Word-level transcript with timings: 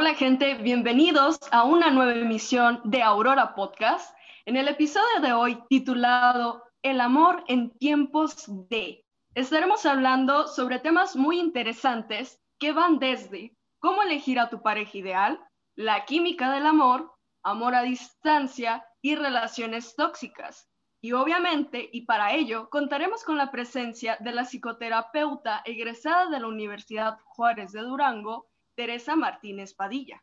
Hola 0.00 0.14
gente, 0.14 0.54
bienvenidos 0.54 1.40
a 1.50 1.64
una 1.64 1.90
nueva 1.90 2.14
emisión 2.14 2.80
de 2.84 3.02
Aurora 3.02 3.56
Podcast. 3.56 4.16
En 4.46 4.56
el 4.56 4.68
episodio 4.68 5.20
de 5.20 5.32
hoy 5.32 5.60
titulado 5.68 6.62
El 6.82 7.00
amor 7.00 7.42
en 7.48 7.76
tiempos 7.78 8.44
de, 8.68 9.04
estaremos 9.34 9.84
hablando 9.86 10.46
sobre 10.46 10.78
temas 10.78 11.16
muy 11.16 11.40
interesantes 11.40 12.40
que 12.60 12.70
van 12.70 13.00
desde 13.00 13.56
cómo 13.80 14.04
elegir 14.04 14.38
a 14.38 14.50
tu 14.50 14.62
pareja 14.62 14.96
ideal, 14.96 15.40
la 15.74 16.04
química 16.04 16.52
del 16.52 16.66
amor, 16.66 17.12
amor 17.42 17.74
a 17.74 17.82
distancia 17.82 18.86
y 19.02 19.16
relaciones 19.16 19.96
tóxicas. 19.96 20.70
Y 21.00 21.10
obviamente, 21.10 21.90
y 21.92 22.02
para 22.02 22.34
ello, 22.34 22.70
contaremos 22.70 23.24
con 23.24 23.36
la 23.36 23.50
presencia 23.50 24.16
de 24.20 24.30
la 24.30 24.44
psicoterapeuta 24.44 25.62
egresada 25.64 26.26
de 26.30 26.38
la 26.38 26.46
Universidad 26.46 27.18
Juárez 27.24 27.72
de 27.72 27.80
Durango, 27.80 28.47
Teresa 28.78 29.16
Martínez 29.16 29.74
Padilla. 29.74 30.22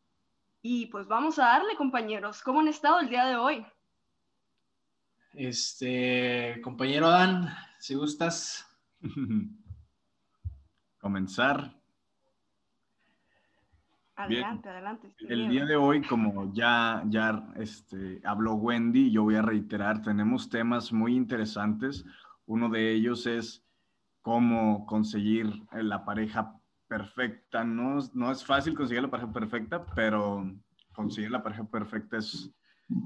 Y 0.61 0.85
pues 0.85 1.09
vamos 1.09 1.37
a 1.39 1.43
darle, 1.43 1.75
compañeros, 1.75 2.41
¿cómo 2.41 2.61
han 2.61 2.69
estado 2.69 3.01
el 3.01 3.09
día 3.09 3.25
de 3.25 3.35
hoy? 3.35 3.65
Este, 5.33 6.61
compañero 6.63 7.09
Dan, 7.09 7.53
si 7.79 7.95
gustas 7.95 8.65
comenzar. 10.99 11.75
Adelante, 14.15 14.69
adelante. 14.69 15.13
El 15.27 15.49
día 15.49 15.65
de 15.65 15.75
hoy, 15.75 16.01
como 16.03 16.53
ya, 16.53 17.03
ya 17.07 17.49
este, 17.57 18.21
habló 18.23 18.53
Wendy, 18.53 19.11
yo 19.11 19.23
voy 19.23 19.35
a 19.35 19.41
reiterar, 19.41 20.01
tenemos 20.01 20.49
temas 20.49 20.93
muy 20.93 21.13
interesantes. 21.13 22.05
Uno 22.45 22.69
de 22.69 22.93
ellos 22.93 23.27
es 23.27 23.65
cómo 24.21 24.85
conseguir 24.85 25.51
la 25.73 26.05
pareja 26.05 26.57
perfecta. 26.87 27.63
No, 27.63 27.99
no 28.13 28.31
es 28.31 28.45
fácil 28.45 28.75
conseguir 28.75 29.03
la 29.03 29.09
pareja 29.09 29.31
perfecta, 29.31 29.85
pero 29.95 30.45
conseguir 30.93 31.31
la 31.31 31.43
pareja 31.43 31.65
perfecta 31.65 32.17
es 32.17 32.51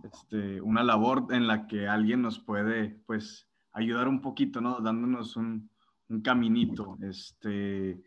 este, 0.03 0.61
una 0.61 0.83
labor 0.83 1.27
en 1.31 1.47
la 1.47 1.67
que 1.67 1.87
alguien 1.87 2.21
nos 2.21 2.39
puede, 2.39 3.01
pues, 3.05 3.47
ayudar 3.73 4.07
un 4.07 4.21
poquito, 4.21 4.61
¿no? 4.61 4.79
Dándonos 4.79 5.35
un, 5.35 5.69
un 6.09 6.21
caminito. 6.21 6.97
Este, 7.01 8.01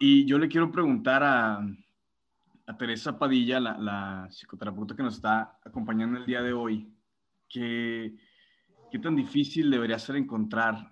y 0.00 0.26
yo 0.26 0.38
le 0.38 0.48
quiero 0.48 0.70
preguntar 0.70 1.22
a, 1.22 1.64
a 2.66 2.76
Teresa 2.76 3.18
Padilla, 3.18 3.60
la, 3.60 3.78
la, 3.78 4.28
psicoterapeuta 4.30 4.96
que 4.96 5.02
nos 5.02 5.14
está 5.14 5.58
acompañando 5.64 6.18
el 6.18 6.26
día 6.26 6.42
de 6.42 6.52
hoy, 6.52 6.92
que, 7.48 8.14
qué 8.90 8.98
tan 8.98 9.16
difícil 9.16 9.70
debería 9.70 9.98
ser 9.98 10.16
encontrar 10.16 10.91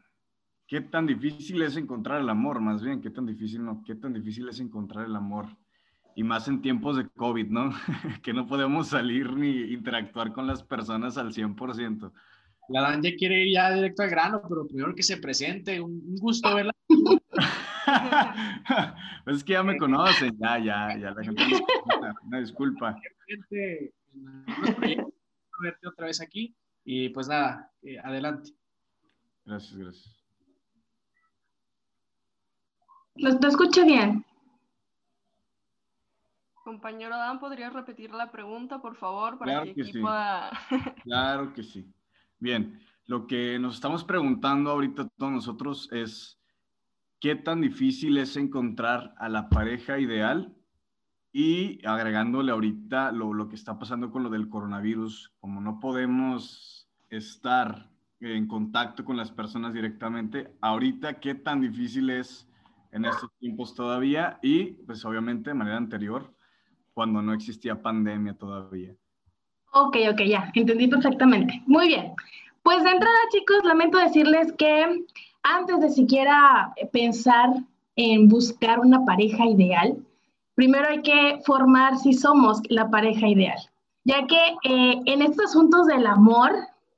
¿Qué 0.70 0.80
tan 0.80 1.04
difícil 1.04 1.60
es 1.62 1.76
encontrar 1.76 2.20
el 2.20 2.28
amor? 2.28 2.60
Más 2.60 2.80
bien, 2.80 3.00
¿qué 3.00 3.10
tan 3.10 3.26
difícil 3.26 3.64
no? 3.64 3.82
¿Qué 3.84 3.96
tan 3.96 4.12
difícil 4.12 4.48
es 4.48 4.60
encontrar 4.60 5.04
el 5.04 5.16
amor? 5.16 5.46
Y 6.14 6.22
más 6.22 6.46
en 6.46 6.62
tiempos 6.62 6.96
de 6.96 7.08
COVID, 7.08 7.48
¿no? 7.48 7.72
que 8.22 8.32
no 8.32 8.46
podemos 8.46 8.86
salir 8.86 9.32
ni 9.32 9.72
interactuar 9.72 10.32
con 10.32 10.46
las 10.46 10.62
personas 10.62 11.18
al 11.18 11.32
100%. 11.32 12.12
La 12.68 12.82
Dan 12.82 13.02
ya 13.02 13.10
quiere 13.16 13.42
ir 13.42 13.54
ya 13.54 13.74
directo 13.74 14.04
al 14.04 14.10
grano, 14.10 14.42
pero 14.48 14.64
primero 14.64 14.94
que 14.94 15.02
se 15.02 15.16
presente. 15.16 15.80
Un 15.80 16.14
gusto 16.20 16.54
verla. 16.54 16.72
pues 19.24 19.38
es 19.38 19.42
que 19.42 19.54
ya 19.54 19.64
me 19.64 19.76
conocen, 19.76 20.38
ya, 20.38 20.56
ya, 20.60 20.96
ya 20.96 21.10
la 21.10 21.24
gente. 21.24 21.42
Una 22.22 22.38
disculpa. 22.38 22.96
Verte 25.60 25.88
otra 25.88 26.06
vez 26.06 26.20
aquí. 26.20 26.54
Y 26.84 27.08
pues 27.08 27.26
nada, 27.26 27.72
eh, 27.82 27.98
adelante. 27.98 28.52
Gracias, 29.44 29.76
gracias. 29.76 30.19
Lo, 33.20 33.48
escucho 33.48 33.84
bien. 33.84 34.24
Compañero 36.64 37.16
Dan, 37.16 37.38
¿podrías 37.38 37.72
repetir 37.72 38.12
la 38.12 38.30
pregunta, 38.32 38.80
por 38.80 38.96
favor, 38.96 39.38
para 39.38 39.62
claro 39.62 39.74
que, 39.74 39.84
sí. 39.84 40.00
claro 41.04 41.52
que 41.52 41.62
sí. 41.62 41.86
Bien, 42.38 42.80
lo 43.06 43.26
que 43.26 43.58
nos 43.58 43.74
estamos 43.74 44.04
preguntando 44.04 44.70
ahorita 44.70 45.08
todos 45.18 45.32
nosotros 45.32 45.88
es, 45.92 46.38
¿qué 47.20 47.34
tan 47.34 47.60
difícil 47.60 48.16
es 48.16 48.38
encontrar 48.38 49.14
a 49.18 49.28
la 49.28 49.50
pareja 49.50 49.98
ideal? 49.98 50.56
Y 51.30 51.84
agregándole 51.86 52.52
ahorita 52.52 53.12
lo, 53.12 53.34
lo 53.34 53.48
que 53.48 53.56
está 53.56 53.78
pasando 53.78 54.10
con 54.10 54.22
lo 54.22 54.30
del 54.30 54.48
coronavirus, 54.48 55.34
como 55.40 55.60
no 55.60 55.78
podemos 55.78 56.88
estar 57.10 57.90
en 58.20 58.46
contacto 58.46 59.04
con 59.04 59.18
las 59.18 59.30
personas 59.30 59.74
directamente, 59.74 60.56
ahorita, 60.62 61.20
¿qué 61.20 61.34
tan 61.34 61.60
difícil 61.60 62.08
es 62.08 62.49
en 62.92 63.04
estos 63.04 63.30
tiempos 63.38 63.74
todavía 63.74 64.38
y 64.42 64.72
pues 64.72 65.04
obviamente 65.04 65.50
de 65.50 65.54
manera 65.54 65.76
anterior, 65.76 66.32
cuando 66.92 67.22
no 67.22 67.32
existía 67.32 67.80
pandemia 67.80 68.34
todavía. 68.34 68.94
Ok, 69.72 69.96
ok, 70.12 70.20
ya, 70.26 70.50
entendí 70.54 70.88
perfectamente. 70.88 71.62
Muy 71.66 71.88
bien. 71.88 72.12
Pues 72.62 72.82
de 72.82 72.90
entrada, 72.90 73.16
chicos, 73.30 73.64
lamento 73.64 73.98
decirles 73.98 74.52
que 74.58 75.04
antes 75.42 75.80
de 75.80 75.90
siquiera 75.90 76.74
pensar 76.92 77.50
en 77.96 78.28
buscar 78.28 78.80
una 78.80 79.04
pareja 79.04 79.46
ideal, 79.46 79.96
primero 80.54 80.88
hay 80.88 81.02
que 81.02 81.40
formar 81.46 81.96
si 81.96 82.12
somos 82.12 82.60
la 82.68 82.90
pareja 82.90 83.28
ideal, 83.28 83.58
ya 84.04 84.26
que 84.26 84.56
eh, 84.64 85.00
en 85.06 85.22
estos 85.22 85.46
asuntos 85.46 85.86
del 85.86 86.06
amor, 86.06 86.52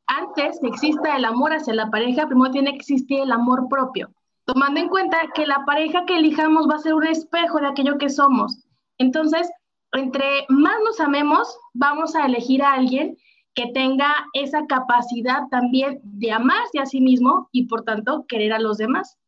antes 0.06 0.60
de 0.60 0.68
exista 0.68 1.16
el 1.16 1.24
amor 1.24 1.52
hacia 1.52 1.74
la 1.74 1.90
pareja, 1.90 2.26
primero 2.26 2.50
tiene 2.50 2.72
que 2.72 2.78
existir 2.78 3.20
el 3.20 3.32
amor 3.32 3.68
propio 3.68 4.10
tomando 4.44 4.80
en 4.80 4.88
cuenta 4.88 5.18
que 5.34 5.46
la 5.46 5.64
pareja 5.64 6.04
que 6.06 6.16
elijamos 6.16 6.68
va 6.68 6.76
a 6.76 6.80
ser 6.80 6.94
un 6.94 7.06
espejo 7.06 7.60
de 7.60 7.68
aquello 7.68 7.98
que 7.98 8.08
somos. 8.08 8.66
Entonces, 8.98 9.50
entre 9.92 10.46
más 10.48 10.76
nos 10.84 11.00
amemos, 11.00 11.56
vamos 11.74 12.16
a 12.16 12.26
elegir 12.26 12.62
a 12.62 12.72
alguien 12.72 13.16
que 13.54 13.66
tenga 13.72 14.14
esa 14.32 14.66
capacidad 14.66 15.48
también 15.50 16.00
de 16.02 16.32
amarse 16.32 16.78
a 16.78 16.86
sí 16.86 17.00
mismo 17.00 17.48
y 17.52 17.66
por 17.66 17.84
tanto 17.84 18.24
querer 18.26 18.52
a 18.52 18.58
los 18.58 18.78
demás. 18.78 19.18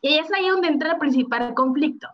Y 0.00 0.14
es 0.18 0.32
ahí 0.32 0.48
donde 0.48 0.68
entra 0.68 0.92
el 0.92 0.98
principal 0.98 1.52
conflicto, 1.54 2.08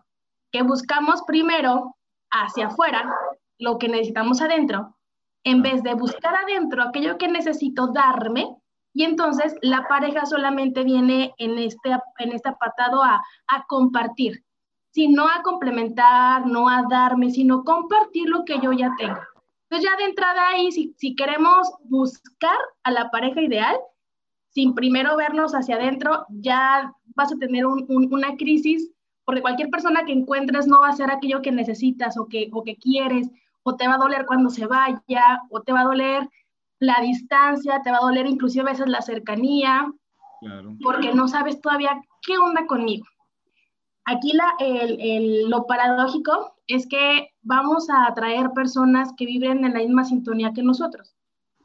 que 0.51 0.63
buscamos 0.63 1.21
primero 1.23 1.95
hacia 2.31 2.67
afuera 2.67 3.13
lo 3.59 3.77
que 3.77 3.87
necesitamos 3.87 4.41
adentro, 4.41 4.97
en 5.45 5.61
vez 5.61 5.83
de 5.83 5.93
buscar 5.93 6.35
adentro 6.35 6.83
aquello 6.83 7.17
que 7.17 7.27
necesito 7.27 7.87
darme, 7.87 8.57
y 8.93 9.03
entonces 9.03 9.55
la 9.61 9.87
pareja 9.87 10.25
solamente 10.25 10.83
viene 10.83 11.33
en 11.37 11.57
este, 11.57 11.89
en 12.19 12.31
este 12.31 12.49
apartado 12.49 13.03
a, 13.03 13.23
a 13.47 13.65
compartir, 13.67 14.43
sino 14.91 15.27
a 15.27 15.41
complementar, 15.41 16.45
no 16.45 16.69
a 16.69 16.83
darme, 16.89 17.31
sino 17.31 17.63
compartir 17.63 18.29
lo 18.29 18.45
que 18.45 18.59
yo 18.59 18.71
ya 18.71 18.91
tengo. 18.97 19.19
Entonces 19.69 19.89
ya 19.89 19.97
de 19.97 20.09
entrada 20.09 20.49
ahí, 20.49 20.71
si, 20.71 20.93
si 20.97 21.15
queremos 21.15 21.67
buscar 21.85 22.57
a 22.83 22.91
la 22.91 23.09
pareja 23.09 23.41
ideal, 23.41 23.75
sin 24.49 24.75
primero 24.75 25.17
vernos 25.17 25.53
hacia 25.53 25.75
adentro, 25.75 26.27
ya 26.29 26.93
vas 27.15 27.33
a 27.33 27.37
tener 27.37 27.65
un, 27.65 27.87
una 27.89 28.35
crisis, 28.37 28.91
porque 29.25 29.41
cualquier 29.41 29.69
persona 29.69 30.05
que 30.05 30.11
encuentres 30.11 30.67
no 30.67 30.81
va 30.81 30.89
a 30.89 30.95
ser 30.95 31.09
aquello 31.09 31.41
que 31.41 31.51
necesitas 31.51 32.17
o 32.19 32.27
que, 32.27 32.49
o 32.53 32.63
que 32.63 32.75
quieres, 32.75 33.31
o 33.63 33.75
te 33.75 33.87
va 33.87 33.95
a 33.95 33.97
doler 33.97 34.27
cuando 34.27 34.51
se 34.51 34.67
vaya, 34.67 35.41
o 35.49 35.61
te 35.61 35.73
va 35.73 35.81
a 35.81 35.85
doler 35.85 36.29
la 36.83 36.99
distancia, 37.01 37.81
te 37.81 37.91
va 37.91 37.97
a 37.97 38.01
doler 38.01 38.27
inclusive 38.27 38.67
a 38.67 38.71
veces 38.73 38.89
la 38.89 39.01
cercanía, 39.01 39.89
porque 40.83 41.13
no 41.13 41.29
sabes 41.29 41.61
todavía 41.61 42.01
qué 42.21 42.37
onda 42.37 42.65
conmigo. 42.67 43.05
Aquí 44.05 44.33
la, 44.33 44.53
el, 44.59 45.49
lo 45.49 45.65
paradójico 45.65 46.55
es 46.67 46.87
que 46.87 47.29
vamos 47.41 47.89
a 47.89 48.07
atraer 48.07 48.51
personas 48.51 49.13
que 49.17 49.25
viven 49.25 49.63
en 49.63 49.73
la 49.73 49.79
misma 49.79 50.03
sintonía 50.03 50.51
que 50.53 50.61
nosotros. 50.61 51.15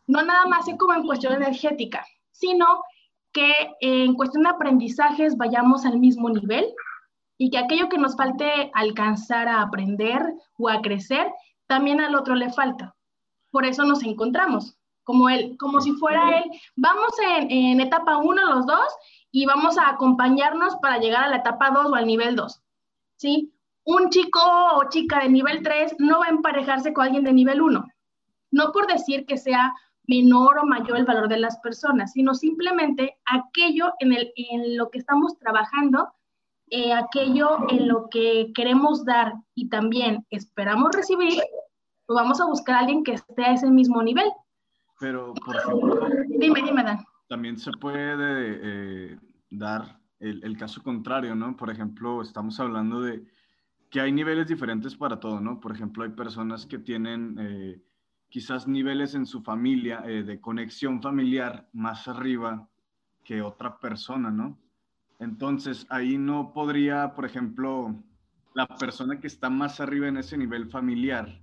No 0.06 0.22
nada 0.22 0.46
más 0.46 0.66
como 0.78 0.94
en 0.94 1.04
cuestión 1.04 1.32
energética, 1.32 2.06
sino 2.30 2.84
que 3.32 3.52
en 3.80 4.14
cuestión 4.14 4.44
de 4.44 4.50
aprendizajes 4.50 5.36
vayamos 5.36 5.84
al 5.84 5.98
mismo 5.98 6.30
nivel 6.30 6.66
y 7.36 7.50
que 7.50 7.58
aquello 7.58 7.88
que 7.88 7.98
nos 7.98 8.16
falte 8.16 8.70
alcanzar 8.72 9.48
a 9.48 9.62
aprender 9.62 10.22
o 10.56 10.68
a 10.68 10.80
crecer, 10.80 11.26
también 11.66 12.00
al 12.00 12.14
otro 12.14 12.36
le 12.36 12.50
falta. 12.50 12.94
Por 13.50 13.66
eso 13.66 13.84
nos 13.84 14.04
encontramos 14.04 14.77
como 15.08 15.30
él, 15.30 15.56
como 15.58 15.80
si 15.80 15.92
fuera 15.92 16.38
él. 16.38 16.44
Vamos 16.76 17.12
en, 17.48 17.80
etapa 17.80 18.18
1 18.18 18.44
los 18.54 18.66
dos 18.66 18.86
y 19.32 19.46
vamos 19.46 19.78
a 19.78 19.88
acompañarnos 19.88 20.76
para 20.82 20.98
llegar 20.98 21.24
a 21.24 21.28
la 21.28 21.36
etapa 21.36 21.70
2 21.70 21.86
o 21.86 21.94
al 21.94 22.06
nivel 22.06 22.36
2. 22.36 22.60
¿Sí? 23.16 23.50
Un 23.84 24.10
chico 24.10 24.38
o 24.76 24.86
chica 24.90 25.20
de 25.20 25.30
nivel 25.30 25.62
3 25.62 25.94
no 25.98 26.18
va 26.18 26.26
a 26.26 26.28
emparejarse 26.28 26.92
con 26.92 27.06
alguien 27.06 27.24
de 27.24 27.32
nivel 27.32 27.62
1. 27.62 27.86
No 28.50 28.70
por 28.70 28.86
decir 28.86 29.24
que 29.24 29.38
sea 29.38 29.72
menor 30.06 30.58
o 30.58 30.66
mayor 30.66 30.98
el 30.98 31.06
valor 31.06 31.30
de 31.30 31.38
las 31.38 31.58
personas, 31.60 32.12
sino 32.12 32.34
simplemente 32.34 33.16
aquello 33.24 33.94
en, 34.00 34.12
el, 34.12 34.30
en 34.36 34.76
lo 34.76 34.90
que 34.90 34.98
estamos 34.98 35.38
trabajando, 35.38 36.12
eh, 36.68 36.92
aquello 36.92 37.60
en 37.70 37.88
lo 37.88 38.10
que 38.10 38.52
queremos 38.54 39.06
dar 39.06 39.32
y 39.54 39.70
también 39.70 40.26
esperamos 40.28 40.94
recibir, 40.94 41.40
pues 42.04 42.14
vamos 42.14 42.42
a 42.42 42.44
buscar 42.44 42.74
a 42.76 42.80
alguien 42.80 43.04
que 43.04 43.12
esté 43.12 43.42
a 43.42 43.54
ese 43.54 43.70
mismo 43.70 44.02
nivel. 44.02 44.30
Pero, 44.98 45.34
por 45.34 45.56
ejemplo, 45.56 46.08
dime, 46.28 46.62
dime, 46.62 46.82
Dan. 46.82 47.04
También 47.28 47.58
se 47.58 47.70
puede 47.72 48.16
eh, 48.20 49.18
dar 49.50 50.00
el, 50.18 50.42
el, 50.42 50.56
caso 50.56 50.82
contrario, 50.82 51.34
¿no? 51.34 51.56
Por 51.56 51.70
ejemplo, 51.70 52.22
estamos 52.22 52.58
hablando 52.58 53.00
de 53.00 53.24
que 53.90 54.00
hay 54.00 54.12
niveles 54.12 54.46
diferentes 54.46 54.96
para 54.96 55.18
todo, 55.18 55.40
¿no? 55.40 55.60
Por 55.60 55.72
ejemplo, 55.72 56.04
hay 56.04 56.10
personas 56.10 56.66
que 56.66 56.78
tienen 56.78 57.36
eh, 57.38 57.82
quizás 58.28 58.68
niveles 58.68 59.14
en 59.14 59.26
su 59.26 59.42
familia 59.42 60.02
eh, 60.04 60.22
de 60.22 60.40
conexión 60.40 61.00
familiar 61.00 61.68
más 61.72 62.08
arriba 62.08 62.68
que 63.24 63.42
otra 63.42 63.78
persona, 63.78 64.30
¿no? 64.30 64.58
Entonces, 65.18 65.86
ahí 65.88 66.18
no 66.18 66.52
podría, 66.52 67.14
por 67.14 67.24
ejemplo, 67.24 67.94
la 68.54 68.66
persona 68.66 69.20
que 69.20 69.26
está 69.26 69.50
más 69.50 69.80
arriba 69.80 70.08
en 70.08 70.18
ese 70.18 70.36
nivel 70.36 70.70
familiar, 70.70 71.40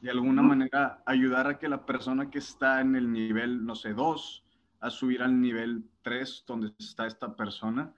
de 0.00 0.10
alguna 0.10 0.42
manera 0.42 1.02
ayudar 1.06 1.46
a 1.46 1.58
que 1.58 1.68
la 1.68 1.84
persona 1.84 2.30
que 2.30 2.38
está 2.38 2.80
en 2.80 2.94
el 2.94 3.12
nivel, 3.12 3.64
no 3.64 3.74
sé, 3.74 3.94
2, 3.94 4.44
a 4.80 4.90
subir 4.90 5.22
al 5.22 5.40
nivel 5.40 5.84
3, 6.02 6.44
donde 6.46 6.72
está 6.78 7.06
esta 7.06 7.34
persona. 7.34 7.92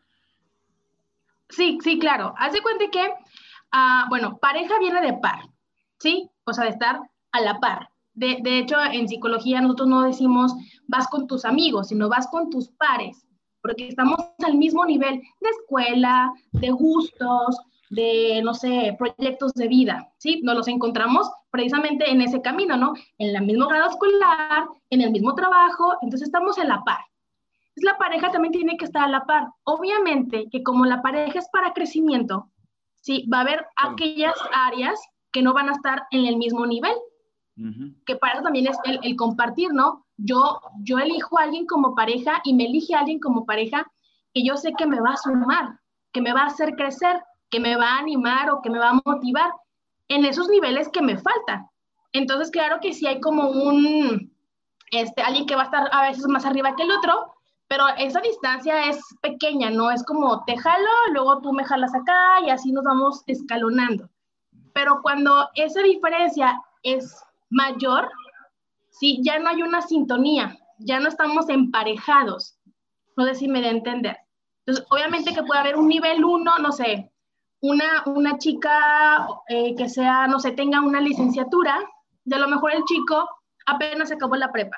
Sí, 1.50 1.78
sí, 1.82 1.98
claro. 1.98 2.34
Haz 2.38 2.52
de 2.52 2.62
cuenta 2.62 2.84
que, 2.90 3.12
ah, 3.72 4.06
bueno, 4.08 4.38
pareja 4.38 4.78
viene 4.78 5.00
de 5.02 5.14
par, 5.14 5.40
¿sí? 5.98 6.30
O 6.44 6.52
sea, 6.52 6.64
de 6.64 6.70
estar 6.70 7.00
a 7.32 7.40
la 7.40 7.60
par. 7.60 7.88
De, 8.14 8.38
de, 8.42 8.58
hecho, 8.58 8.76
en 8.82 9.08
psicología 9.08 9.60
nosotros 9.60 9.88
no 9.88 10.02
decimos 10.02 10.54
vas 10.86 11.06
con 11.08 11.26
tus 11.26 11.44
amigos, 11.44 11.88
sino 11.88 12.08
vas 12.08 12.28
con 12.28 12.50
tus 12.50 12.68
pares, 12.70 13.26
porque 13.62 13.88
estamos 13.88 14.18
al 14.44 14.56
mismo 14.56 14.84
nivel 14.84 15.20
de 15.40 15.48
escuela, 15.50 16.32
de 16.52 16.70
gustos, 16.70 17.56
de, 17.90 18.40
no 18.42 18.54
sé, 18.54 18.96
proyectos 18.98 19.52
de 19.54 19.68
vida, 19.68 20.12
¿sí? 20.16 20.40
Nos 20.42 20.54
los 20.54 20.68
encontramos 20.68 21.28
precisamente 21.50 22.08
en 22.08 22.22
ese 22.22 22.40
camino, 22.40 22.76
¿no? 22.76 22.94
En 23.18 23.36
el 23.36 23.44
mismo 23.44 23.66
grado 23.66 23.90
escolar, 23.90 24.68
en 24.90 25.02
el 25.02 25.10
mismo 25.10 25.34
trabajo, 25.34 25.94
entonces 26.00 26.28
estamos 26.28 26.56
en 26.58 26.68
la 26.68 26.82
par. 26.84 27.00
Entonces 27.70 27.84
la 27.84 27.98
pareja 27.98 28.30
también 28.30 28.52
tiene 28.52 28.76
que 28.76 28.84
estar 28.84 29.04
a 29.04 29.08
la 29.08 29.26
par. 29.26 29.48
Obviamente 29.64 30.48
que 30.50 30.62
como 30.62 30.86
la 30.86 31.02
pareja 31.02 31.40
es 31.40 31.48
para 31.52 31.72
crecimiento, 31.72 32.48
¿sí? 33.00 33.28
Va 33.32 33.38
a 33.38 33.42
haber 33.42 33.66
aquellas 33.76 34.36
áreas 34.54 35.00
que 35.32 35.42
no 35.42 35.52
van 35.52 35.68
a 35.68 35.72
estar 35.72 36.04
en 36.12 36.26
el 36.26 36.36
mismo 36.36 36.66
nivel, 36.66 36.94
que 38.06 38.16
para 38.16 38.34
eso 38.34 38.42
también 38.42 38.68
es 38.68 38.78
el, 38.84 39.00
el, 39.02 39.16
compartir, 39.16 39.70
¿no? 39.74 40.06
Yo, 40.16 40.60
yo 40.82 40.98
elijo 40.98 41.38
a 41.38 41.42
alguien 41.42 41.66
como 41.66 41.94
pareja 41.94 42.40
y 42.42 42.54
me 42.54 42.64
elige 42.64 42.94
a 42.94 43.00
alguien 43.00 43.20
como 43.20 43.44
pareja 43.44 43.86
que 44.32 44.42
yo 44.42 44.56
sé 44.56 44.72
que 44.78 44.86
me 44.86 44.98
va 44.98 45.10
a 45.10 45.16
sumar, 45.18 45.78
que 46.10 46.22
me 46.22 46.32
va 46.32 46.42
a 46.42 46.46
hacer 46.46 46.74
crecer, 46.74 47.20
que 47.50 47.60
me 47.60 47.76
va 47.76 47.94
a 47.94 47.98
animar 47.98 48.50
o 48.50 48.62
que 48.62 48.70
me 48.70 48.78
va 48.78 48.90
a 48.90 49.00
motivar 49.04 49.50
en 50.08 50.24
esos 50.24 50.48
niveles 50.48 50.88
que 50.88 51.02
me 51.02 51.18
faltan. 51.18 51.68
Entonces, 52.12 52.50
claro 52.50 52.78
que 52.80 52.92
sí 52.92 53.06
hay 53.06 53.20
como 53.20 53.48
un, 53.50 54.32
este, 54.90 55.22
alguien 55.22 55.46
que 55.46 55.54
va 55.54 55.62
a 55.62 55.64
estar 55.66 55.88
a 55.92 56.08
veces 56.08 56.26
más 56.26 56.44
arriba 56.44 56.74
que 56.74 56.82
el 56.82 56.90
otro, 56.90 57.34
pero 57.68 57.86
esa 57.98 58.20
distancia 58.20 58.88
es 58.88 58.98
pequeña, 59.22 59.70
¿no? 59.70 59.90
Es 59.92 60.04
como 60.04 60.44
te 60.44 60.56
jalo, 60.56 60.90
luego 61.12 61.40
tú 61.40 61.52
me 61.52 61.64
jalas 61.64 61.94
acá 61.94 62.40
y 62.44 62.50
así 62.50 62.72
nos 62.72 62.82
vamos 62.82 63.22
escalonando. 63.26 64.08
Pero 64.72 65.00
cuando 65.02 65.48
esa 65.54 65.80
diferencia 65.82 66.60
es 66.82 67.22
mayor, 67.48 68.10
sí, 68.90 69.20
ya 69.22 69.38
no 69.38 69.50
hay 69.50 69.62
una 69.62 69.82
sintonía, 69.82 70.58
ya 70.78 70.98
no 70.98 71.08
estamos 71.08 71.48
emparejados. 71.48 72.56
No 73.16 73.24
sé 73.26 73.36
si 73.36 73.46
me 73.48 73.60
da 73.60 73.68
entender. 73.68 74.16
Entonces, 74.66 74.84
obviamente 74.90 75.32
que 75.32 75.42
puede 75.44 75.60
haber 75.60 75.76
un 75.76 75.86
nivel 75.86 76.24
1, 76.24 76.58
no 76.58 76.72
sé, 76.72 77.12
una, 77.60 78.02
una 78.06 78.38
chica 78.38 79.26
eh, 79.48 79.74
que 79.76 79.88
sea, 79.88 80.26
no 80.26 80.38
sé, 80.40 80.52
tenga 80.52 80.80
una 80.80 81.00
licenciatura, 81.00 81.78
de 82.24 82.38
lo 82.38 82.48
mejor 82.48 82.72
el 82.72 82.84
chico 82.84 83.28
apenas 83.66 84.10
acabó 84.10 84.36
la 84.36 84.52
prepa. 84.52 84.76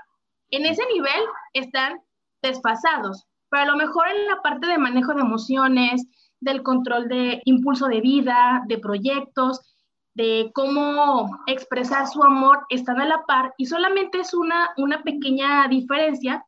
En 0.51 0.67
ese 0.67 0.83
nivel 0.93 1.23
están 1.55 2.01
desfasados, 2.43 3.27
pero 3.49 3.63
a 3.63 3.67
lo 3.67 3.77
mejor 3.77 4.09
en 4.09 4.27
la 4.27 4.43
parte 4.43 4.67
de 4.67 4.79
manejo 4.79 5.15
de 5.15 5.21
emociones, 5.21 6.07
del 6.41 6.63
control 6.63 7.09
de 7.09 7.41
impulso 7.45 7.87
de 7.87 8.01
vida, 8.01 8.63
de 8.67 8.79
proyectos, 8.79 9.61
de 10.15 10.51
cómo 10.55 11.31
expresar 11.47 12.07
su 12.09 12.23
amor, 12.23 12.67
están 12.69 13.01
a 13.01 13.07
la 13.07 13.25
par 13.27 13.55
y 13.57 13.67
solamente 13.67 14.21
es 14.21 14.35
una, 14.35 14.71
una 14.77 15.03
pequeña 15.03 15.69
diferencia 15.69 16.45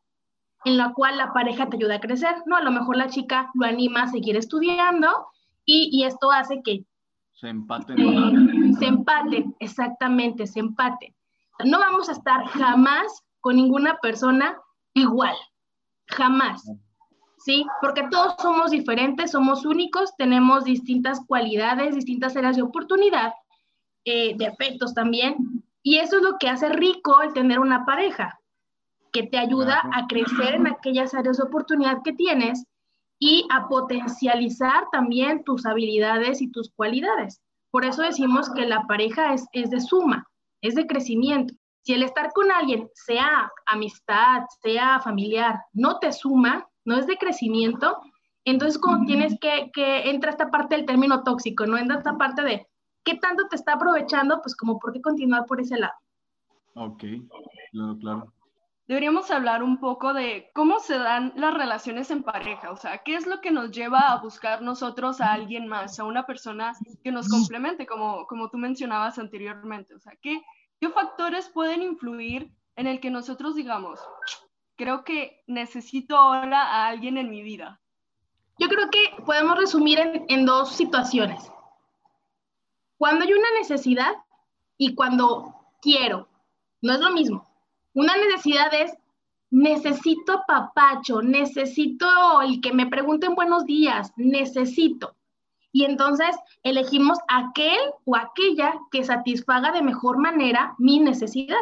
en 0.64 0.76
la 0.76 0.92
cual 0.92 1.16
la 1.16 1.32
pareja 1.32 1.68
te 1.68 1.76
ayuda 1.76 1.96
a 1.96 2.00
crecer, 2.00 2.34
¿no? 2.46 2.56
A 2.56 2.62
lo 2.62 2.72
mejor 2.72 2.96
la 2.96 3.08
chica 3.08 3.50
lo 3.54 3.66
anima 3.66 4.02
a 4.02 4.08
seguir 4.08 4.36
estudiando 4.36 5.28
y, 5.66 6.04
esto 6.04 6.30
hace 6.30 6.62
que 6.62 6.84
se 7.32 7.48
empaten. 7.48 7.98
Eh, 7.98 8.72
se 8.78 8.86
empaten, 8.86 9.56
exactamente, 9.58 10.46
se 10.46 10.60
empaten. 10.60 11.14
No 11.64 11.78
vamos 11.78 12.08
a 12.08 12.12
estar 12.12 12.46
jamás 12.46 13.24
con 13.40 13.56
ninguna 13.56 13.98
persona 13.98 14.58
igual, 14.94 15.36
jamás. 16.06 16.64
¿Sí? 17.38 17.66
Porque 17.82 18.08
todos 18.10 18.36
somos 18.40 18.70
diferentes, 18.70 19.32
somos 19.32 19.66
únicos, 19.66 20.16
tenemos 20.16 20.64
distintas 20.64 21.20
cualidades, 21.26 21.94
distintas 21.94 22.34
áreas 22.36 22.56
de 22.56 22.62
oportunidad, 22.62 23.34
eh, 24.04 24.34
defectos 24.36 24.94
también. 24.94 25.36
Y 25.82 25.98
eso 25.98 26.16
es 26.16 26.22
lo 26.22 26.38
que 26.38 26.48
hace 26.48 26.70
rico 26.70 27.20
el 27.20 27.34
tener 27.34 27.58
una 27.58 27.84
pareja, 27.84 28.40
que 29.12 29.24
te 29.24 29.36
ayuda 29.36 29.82
a 29.92 30.06
crecer 30.06 30.54
en 30.54 30.66
aquellas 30.66 31.12
áreas 31.12 31.36
de 31.36 31.42
oportunidad 31.42 32.02
que 32.02 32.14
tienes 32.14 32.64
y 33.26 33.46
a 33.48 33.68
potencializar 33.68 34.84
también 34.92 35.44
tus 35.44 35.64
habilidades 35.64 36.42
y 36.42 36.52
tus 36.52 36.70
cualidades. 36.76 37.40
Por 37.70 37.86
eso 37.86 38.02
decimos 38.02 38.50
que 38.50 38.66
la 38.66 38.86
pareja 38.86 39.32
es, 39.32 39.46
es 39.52 39.70
de 39.70 39.80
suma, 39.80 40.28
es 40.60 40.74
de 40.74 40.86
crecimiento. 40.86 41.54
Si 41.84 41.94
el 41.94 42.02
estar 42.02 42.32
con 42.34 42.52
alguien, 42.52 42.90
sea 42.92 43.50
amistad, 43.64 44.42
sea 44.62 45.00
familiar, 45.00 45.58
no 45.72 45.98
te 46.00 46.12
suma, 46.12 46.68
no 46.84 46.98
es 46.98 47.06
de 47.06 47.16
crecimiento, 47.16 47.98
entonces 48.44 48.78
como 48.78 49.06
tienes 49.06 49.38
que, 49.40 49.70
que 49.72 50.10
entra 50.10 50.30
esta 50.30 50.50
parte 50.50 50.76
del 50.76 50.84
término 50.84 51.22
tóxico, 51.22 51.64
no 51.64 51.78
entra 51.78 51.96
esta 51.96 52.18
parte 52.18 52.42
de 52.42 52.66
qué 53.04 53.14
tanto 53.16 53.48
te 53.48 53.56
está 53.56 53.72
aprovechando, 53.72 54.42
pues 54.42 54.54
como 54.54 54.78
por 54.78 54.92
qué 54.92 55.00
continuar 55.00 55.46
por 55.46 55.62
ese 55.62 55.78
lado. 55.78 55.94
Ok, 56.74 57.04
claro, 57.72 57.98
claro 57.98 58.34
deberíamos 58.86 59.30
hablar 59.30 59.62
un 59.62 59.78
poco 59.78 60.12
de 60.12 60.50
cómo 60.54 60.78
se 60.78 60.98
dan 60.98 61.32
las 61.36 61.54
relaciones 61.54 62.10
en 62.10 62.22
pareja, 62.22 62.70
o 62.70 62.76
sea, 62.76 62.98
qué 62.98 63.14
es 63.14 63.26
lo 63.26 63.40
que 63.40 63.50
nos 63.50 63.70
lleva 63.70 64.12
a 64.12 64.20
buscar 64.20 64.62
nosotros 64.62 65.20
a 65.20 65.32
alguien 65.32 65.66
más, 65.66 65.98
a 65.98 66.04
una 66.04 66.26
persona 66.26 66.74
que 67.02 67.10
nos 67.10 67.28
complemente, 67.28 67.86
como, 67.86 68.26
como 68.26 68.50
tú 68.50 68.58
mencionabas 68.58 69.18
anteriormente, 69.18 69.94
o 69.94 69.98
sea, 69.98 70.14
¿qué, 70.20 70.42
qué 70.80 70.90
factores 70.90 71.48
pueden 71.48 71.82
influir 71.82 72.52
en 72.76 72.86
el 72.86 73.00
que 73.00 73.10
nosotros 73.10 73.54
digamos, 73.54 74.00
creo 74.76 75.04
que 75.04 75.42
necesito 75.46 76.16
ahora 76.16 76.62
a 76.62 76.88
alguien 76.88 77.16
en 77.16 77.30
mi 77.30 77.42
vida? 77.42 77.80
Yo 78.58 78.68
creo 78.68 78.88
que 78.90 79.22
podemos 79.24 79.58
resumir 79.58 79.98
en, 79.98 80.26
en 80.28 80.46
dos 80.46 80.72
situaciones. 80.76 81.50
Cuando 82.98 83.24
hay 83.24 83.32
una 83.32 83.50
necesidad 83.58 84.12
y 84.76 84.94
cuando 84.94 85.54
quiero, 85.80 86.28
no 86.80 86.92
es 86.92 87.00
lo 87.00 87.10
mismo 87.10 87.53
una 87.94 88.16
necesidad 88.16 88.74
es, 88.74 88.92
necesito 89.50 90.42
papacho, 90.48 91.22
necesito 91.22 92.42
el 92.42 92.60
que 92.60 92.72
me 92.72 92.88
pregunten 92.88 93.36
buenos 93.36 93.64
días, 93.64 94.12
necesito. 94.16 95.14
Y 95.70 95.84
entonces 95.84 96.36
elegimos 96.64 97.18
aquel 97.28 97.78
o 98.04 98.16
aquella 98.16 98.74
que 98.90 99.04
satisfaga 99.04 99.70
de 99.70 99.82
mejor 99.82 100.18
manera 100.18 100.74
mi 100.78 100.98
necesidad. 100.98 101.56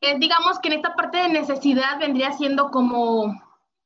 Eh, 0.00 0.16
digamos 0.18 0.60
que 0.60 0.68
en 0.68 0.74
esta 0.74 0.94
parte 0.94 1.18
de 1.18 1.28
necesidad 1.28 1.98
vendría 1.98 2.32
siendo 2.32 2.70
como, 2.70 3.34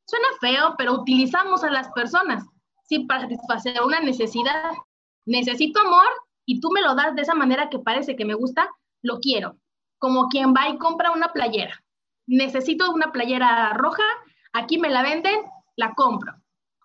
suena 0.05 0.29
feo, 0.41 0.75
pero 0.77 0.93
utilizamos 0.95 1.65
a 1.65 1.71
las 1.71 1.89
personas, 1.93 2.45
¿sí? 2.85 3.01
Para 3.01 3.23
satisfacer 3.23 3.81
una 3.83 4.01
necesidad. 4.01 4.73
Necesito 5.25 5.81
amor 5.81 6.09
y 6.45 6.61
tú 6.61 6.71
me 6.71 6.83
lo 6.83 6.95
das 6.95 7.15
de 7.15 7.23
esa 7.23 7.35
manera 7.35 7.71
que 7.71 7.79
parece 7.79 8.15
que 8.15 8.27
me 8.27 8.35
gusta, 8.35 8.69
lo 9.03 9.21
quiero 9.21 9.57
como 10.01 10.29
quien 10.29 10.53
va 10.53 10.69
y 10.69 10.79
compra 10.79 11.13
una 11.13 11.33
playera. 11.33 11.85
Necesito 12.27 12.91
una 12.91 13.13
playera 13.13 13.73
roja, 13.75 14.03
aquí 14.53 14.79
me 14.79 14.91
la 14.91 15.03
venden, 15.03 15.41
la 15.77 15.95
compro. 15.95 16.33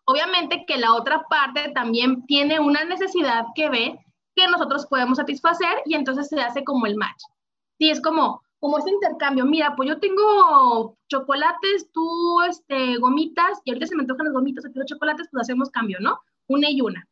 Obviamente 0.05 0.65
que 0.67 0.77
la 0.77 0.93
otra 0.93 1.23
parte 1.27 1.71
también 1.73 2.25
tiene 2.27 2.59
una 2.59 2.83
necesidad 2.83 3.45
que 3.55 3.69
ve 3.69 3.99
que 4.35 4.47
nosotros 4.47 4.85
podemos 4.85 5.17
satisfacer 5.17 5.81
y 5.85 5.95
entonces 5.95 6.27
se 6.27 6.41
hace 6.41 6.63
como 6.63 6.85
el 6.85 6.97
match. 6.97 7.23
Sí, 7.79 7.89
es 7.89 8.01
como, 8.01 8.41
como 8.59 8.77
ese 8.77 8.91
intercambio. 8.91 9.45
Mira, 9.45 9.75
pues 9.75 9.89
yo 9.89 9.99
tengo 9.99 10.97
chocolates, 11.07 11.89
tú 11.93 12.41
este, 12.43 12.97
gomitas, 12.97 13.61
y 13.63 13.71
ahorita 13.71 13.87
se 13.87 13.95
me 13.95 14.01
antojan 14.01 14.25
las 14.25 14.33
gomitas, 14.33 14.65
aquí 14.65 14.77
los 14.77 14.87
chocolates, 14.87 15.27
pues 15.31 15.41
hacemos 15.41 15.69
cambio, 15.69 15.99
¿no? 16.01 16.19
Una 16.47 16.69
y 16.69 16.81
una 16.81 17.07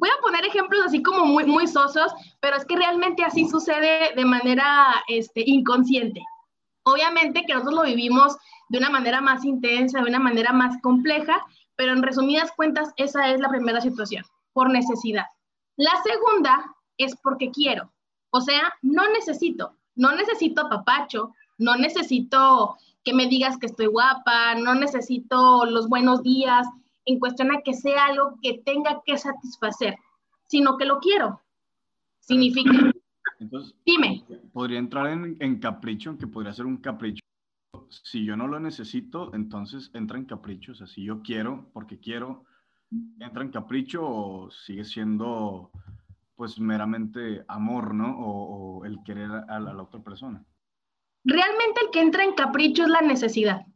voy 0.00 0.08
a 0.08 0.22
poner 0.22 0.44
ejemplos 0.46 0.82
así 0.86 1.02
como 1.02 1.26
muy, 1.26 1.44
muy 1.44 1.66
sosos, 1.66 2.12
pero 2.40 2.56
es 2.56 2.64
que 2.64 2.74
realmente 2.74 3.22
así 3.22 3.46
sucede 3.48 4.14
de 4.16 4.24
manera 4.24 4.94
este, 5.08 5.42
inconsciente. 5.46 6.22
Obviamente 6.84 7.44
que 7.46 7.52
nosotros 7.52 7.74
lo 7.74 7.82
vivimos 7.84 8.36
de 8.70 8.78
una 8.78 8.88
manera 8.88 9.20
más 9.20 9.44
intensa, 9.44 10.00
de 10.00 10.08
una 10.08 10.18
manera 10.18 10.52
más 10.52 10.80
compleja, 10.80 11.44
pero 11.76 11.92
en 11.92 12.02
resumidas 12.02 12.50
cuentas 12.56 12.92
esa 12.96 13.28
es 13.28 13.40
la 13.40 13.50
primera 13.50 13.82
situación, 13.82 14.24
por 14.54 14.70
necesidad. 14.70 15.26
La 15.76 15.92
segunda 16.02 16.74
es 16.96 17.14
porque 17.22 17.50
quiero, 17.50 17.92
o 18.30 18.40
sea, 18.40 18.72
no 18.80 19.06
necesito, 19.10 19.76
no 19.96 20.14
necesito 20.14 20.68
papacho, 20.70 21.34
no 21.58 21.76
necesito 21.76 22.78
que 23.04 23.12
me 23.12 23.26
digas 23.26 23.58
que 23.58 23.66
estoy 23.66 23.86
guapa, 23.86 24.54
no 24.54 24.74
necesito 24.74 25.66
los 25.66 25.88
buenos 25.88 26.22
días, 26.22 26.66
en 27.12 27.18
cuestión 27.18 27.52
a 27.52 27.60
que 27.62 27.74
sea 27.74 28.06
algo 28.06 28.38
que 28.42 28.62
tenga 28.64 29.02
que 29.04 29.16
satisfacer, 29.18 29.96
sino 30.46 30.76
que 30.76 30.84
lo 30.84 30.98
quiero. 30.98 31.40
Significa. 32.20 32.70
Entonces, 33.38 33.74
Dime. 33.84 34.24
podría 34.52 34.78
entrar 34.78 35.06
en, 35.08 35.36
en 35.40 35.58
capricho, 35.58 36.16
que 36.18 36.26
podría 36.26 36.52
ser 36.52 36.66
un 36.66 36.76
capricho. 36.76 37.20
Si 37.88 38.24
yo 38.24 38.36
no 38.36 38.46
lo 38.46 38.60
necesito, 38.60 39.34
entonces 39.34 39.90
entra 39.94 40.18
en 40.18 40.26
capricho. 40.26 40.72
O 40.72 40.74
sea, 40.74 40.86
si 40.86 41.04
yo 41.04 41.22
quiero, 41.22 41.70
porque 41.72 41.98
quiero, 41.98 42.44
entra 43.18 43.42
en 43.42 43.50
capricho 43.50 44.02
o 44.06 44.50
sigue 44.50 44.84
siendo 44.84 45.70
pues 46.36 46.58
meramente 46.58 47.44
amor, 47.48 47.94
¿no? 47.94 48.18
O, 48.18 48.78
o 48.78 48.84
el 48.84 49.02
querer 49.04 49.30
a, 49.30 49.40
a 49.48 49.60
la 49.60 49.82
otra 49.82 50.00
persona. 50.00 50.44
Realmente 51.24 51.80
el 51.84 51.90
que 51.90 52.00
entra 52.00 52.24
en 52.24 52.34
capricho 52.34 52.84
es 52.84 52.88
la 52.88 53.02
necesidad. 53.02 53.66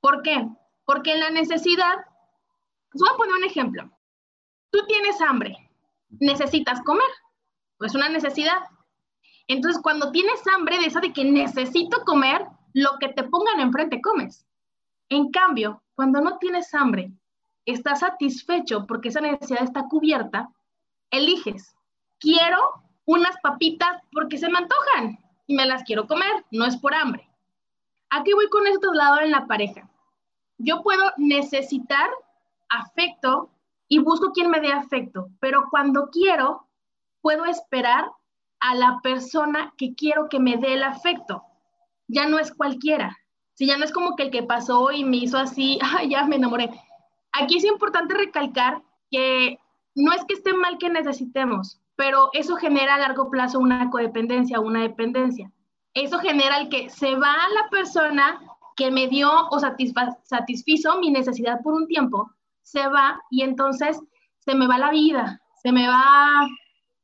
¿Por 0.00 0.22
qué? 0.22 0.48
Porque 0.84 1.12
en 1.12 1.20
la 1.20 1.30
necesidad, 1.30 1.94
os 2.94 3.00
voy 3.00 3.08
a 3.12 3.16
poner 3.16 3.34
un 3.34 3.44
ejemplo. 3.44 3.90
Tú 4.70 4.80
tienes 4.86 5.20
hambre, 5.20 5.56
necesitas 6.08 6.80
comer, 6.82 7.08
pues 7.78 7.94
una 7.94 8.08
necesidad. 8.08 8.58
Entonces, 9.48 9.82
cuando 9.82 10.12
tienes 10.12 10.40
hambre 10.54 10.78
de 10.78 10.86
esa 10.86 11.00
de 11.00 11.12
que 11.12 11.24
necesito 11.24 12.04
comer, 12.04 12.46
lo 12.74 12.98
que 12.98 13.08
te 13.08 13.24
pongan 13.24 13.60
enfrente 13.60 14.00
comes. 14.00 14.46
En 15.08 15.30
cambio, 15.30 15.82
cuando 15.94 16.20
no 16.20 16.38
tienes 16.38 16.72
hambre, 16.74 17.12
estás 17.66 18.00
satisfecho 18.00 18.86
porque 18.86 19.08
esa 19.08 19.20
necesidad 19.20 19.62
está 19.62 19.88
cubierta, 19.88 20.50
eliges, 21.10 21.76
quiero 22.18 22.58
unas 23.04 23.36
papitas 23.42 24.00
porque 24.12 24.38
se 24.38 24.48
me 24.48 24.58
antojan 24.58 25.18
y 25.46 25.54
me 25.54 25.66
las 25.66 25.82
quiero 25.82 26.06
comer, 26.06 26.44
no 26.50 26.64
es 26.64 26.76
por 26.76 26.94
hambre. 26.94 27.28
¿A 28.10 28.22
qué 28.22 28.34
voy 28.34 28.48
con 28.48 28.66
esto 28.66 28.92
lado 28.92 29.20
en 29.20 29.30
la 29.30 29.46
pareja? 29.46 29.88
Yo 30.58 30.82
puedo 30.82 31.12
necesitar 31.16 32.08
afecto 32.72 33.50
y 33.88 33.98
busco 33.98 34.32
quien 34.32 34.50
me 34.50 34.60
dé 34.60 34.72
afecto, 34.72 35.28
pero 35.40 35.64
cuando 35.70 36.08
quiero, 36.10 36.68
puedo 37.20 37.44
esperar 37.44 38.10
a 38.60 38.74
la 38.74 39.00
persona 39.02 39.74
que 39.76 39.94
quiero 39.94 40.28
que 40.28 40.40
me 40.40 40.56
dé 40.56 40.74
el 40.74 40.82
afecto. 40.82 41.42
Ya 42.08 42.28
no 42.28 42.38
es 42.38 42.52
cualquiera. 42.52 43.18
Si 43.54 43.66
ya 43.66 43.76
no 43.76 43.84
es 43.84 43.92
como 43.92 44.16
que 44.16 44.24
el 44.24 44.30
que 44.30 44.42
pasó 44.42 44.92
y 44.92 45.04
me 45.04 45.18
hizo 45.18 45.38
así, 45.38 45.78
ya 46.08 46.24
me 46.24 46.36
enamoré. 46.36 46.70
Aquí 47.32 47.56
es 47.56 47.64
importante 47.64 48.14
recalcar 48.14 48.82
que 49.10 49.58
no 49.94 50.12
es 50.12 50.24
que 50.24 50.34
esté 50.34 50.54
mal 50.54 50.78
que 50.78 50.88
necesitemos, 50.88 51.80
pero 51.96 52.30
eso 52.32 52.56
genera 52.56 52.94
a 52.94 52.98
largo 52.98 53.30
plazo 53.30 53.58
una 53.58 53.90
codependencia, 53.90 54.60
una 54.60 54.82
dependencia. 54.82 55.50
Eso 55.94 56.18
genera 56.18 56.58
el 56.58 56.68
que 56.68 56.88
se 56.88 57.14
va 57.16 57.36
la 57.54 57.68
persona 57.70 58.40
que 58.76 58.90
me 58.90 59.08
dio 59.08 59.30
o 59.50 59.58
satisfizo 59.58 60.98
mi 60.98 61.10
necesidad 61.10 61.60
por 61.62 61.74
un 61.74 61.86
tiempo, 61.86 62.30
se 62.62 62.86
va 62.88 63.20
y 63.30 63.42
entonces 63.42 64.00
se 64.38 64.54
me 64.54 64.66
va 64.66 64.78
la 64.78 64.90
vida, 64.90 65.40
se 65.62 65.72
me 65.72 65.86
va 65.86 66.48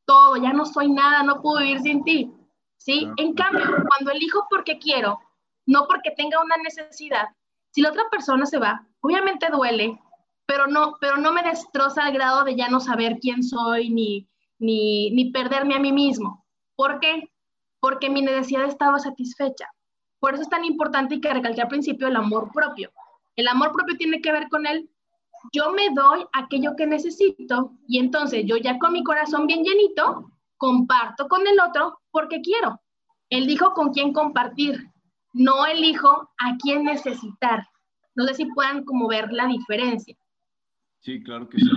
todo, 0.05 0.37
ya 0.37 0.53
no 0.53 0.65
soy 0.65 0.91
nada, 0.91 1.23
no 1.23 1.43
puedo 1.43 1.59
vivir 1.59 1.81
sin 1.81 2.05
ti. 2.05 2.33
¿Sí? 2.77 3.09
En 3.17 3.35
cambio, 3.35 3.67
cuando 3.89 4.13
elijo 4.13 4.47
porque 4.49 4.79
quiero, 4.79 5.19
no 5.67 5.87
porque 5.87 6.13
tenga 6.13 6.43
una 6.43 6.57
necesidad, 6.57 7.29
si 7.71 7.83
la 7.83 7.91
otra 7.91 8.05
persona 8.11 8.47
se 8.47 8.59
va, 8.59 8.87
obviamente 9.01 9.49
duele, 9.51 10.01
pero 10.47 10.67
no, 10.67 10.97
pero 11.01 11.19
no 11.19 11.33
me 11.33 11.43
destroza 11.43 12.05
al 12.05 12.13
grado 12.13 12.45
de 12.45 12.57
ya 12.57 12.69
no 12.69 12.81
saber 12.81 13.19
quién 13.21 13.43
soy 13.43 13.91
ni, 13.91 14.29
ni, 14.59 15.11
ni 15.11 15.31
perderme 15.31 15.75
a 15.75 15.81
mí 15.81 15.93
mismo. 15.93 16.47
¿Por 16.75 17.01
qué? 17.01 17.31
Porque 17.81 18.09
mi 18.09 18.23
necesidad 18.23 18.65
estaba 18.65 18.99
satisfecha. 18.99 19.71
Por 20.21 20.35
eso 20.35 20.43
es 20.43 20.49
tan 20.49 20.65
importante 20.65 21.17
y 21.17 21.21
que 21.21 21.33
recalqué 21.33 21.61
al 21.61 21.69
principio 21.69 22.09
el 22.09 22.17
amor 22.17 22.51
propio. 22.53 22.91
El 23.37 23.49
amor 23.49 23.73
propio 23.73 23.97
tiene 23.97 24.21
que 24.21 24.33
ver 24.33 24.49
con 24.49 24.67
el 24.67 24.91
yo 25.53 25.73
me 25.73 25.91
doy 25.91 26.25
aquello 26.33 26.75
que 26.77 26.87
necesito 26.87 27.73
y 27.87 27.99
entonces 27.99 28.45
yo 28.47 28.57
ya 28.57 28.79
con 28.79 28.93
mi 28.93 29.03
corazón 29.03 29.47
bien 29.47 29.63
llenito 29.65 30.31
comparto 30.57 31.29
con 31.29 31.47
el 31.47 31.59
otro 31.61 32.01
porque 32.11 32.41
quiero. 32.41 32.81
Elijo 33.31 33.73
con 33.73 33.93
quién 33.93 34.13
compartir, 34.13 34.91
no 35.33 35.67
elijo 35.67 36.31
a 36.39 36.57
quién 36.61 36.85
necesitar. 36.85 37.67
No 38.15 38.27
sé 38.27 38.35
si 38.35 38.47
puedan 38.47 38.85
como 38.85 39.07
ver 39.09 39.33
la 39.33 39.47
diferencia. 39.47 40.17
Sí, 41.01 41.23
claro 41.23 41.49
que 41.49 41.59
sí. 41.59 41.69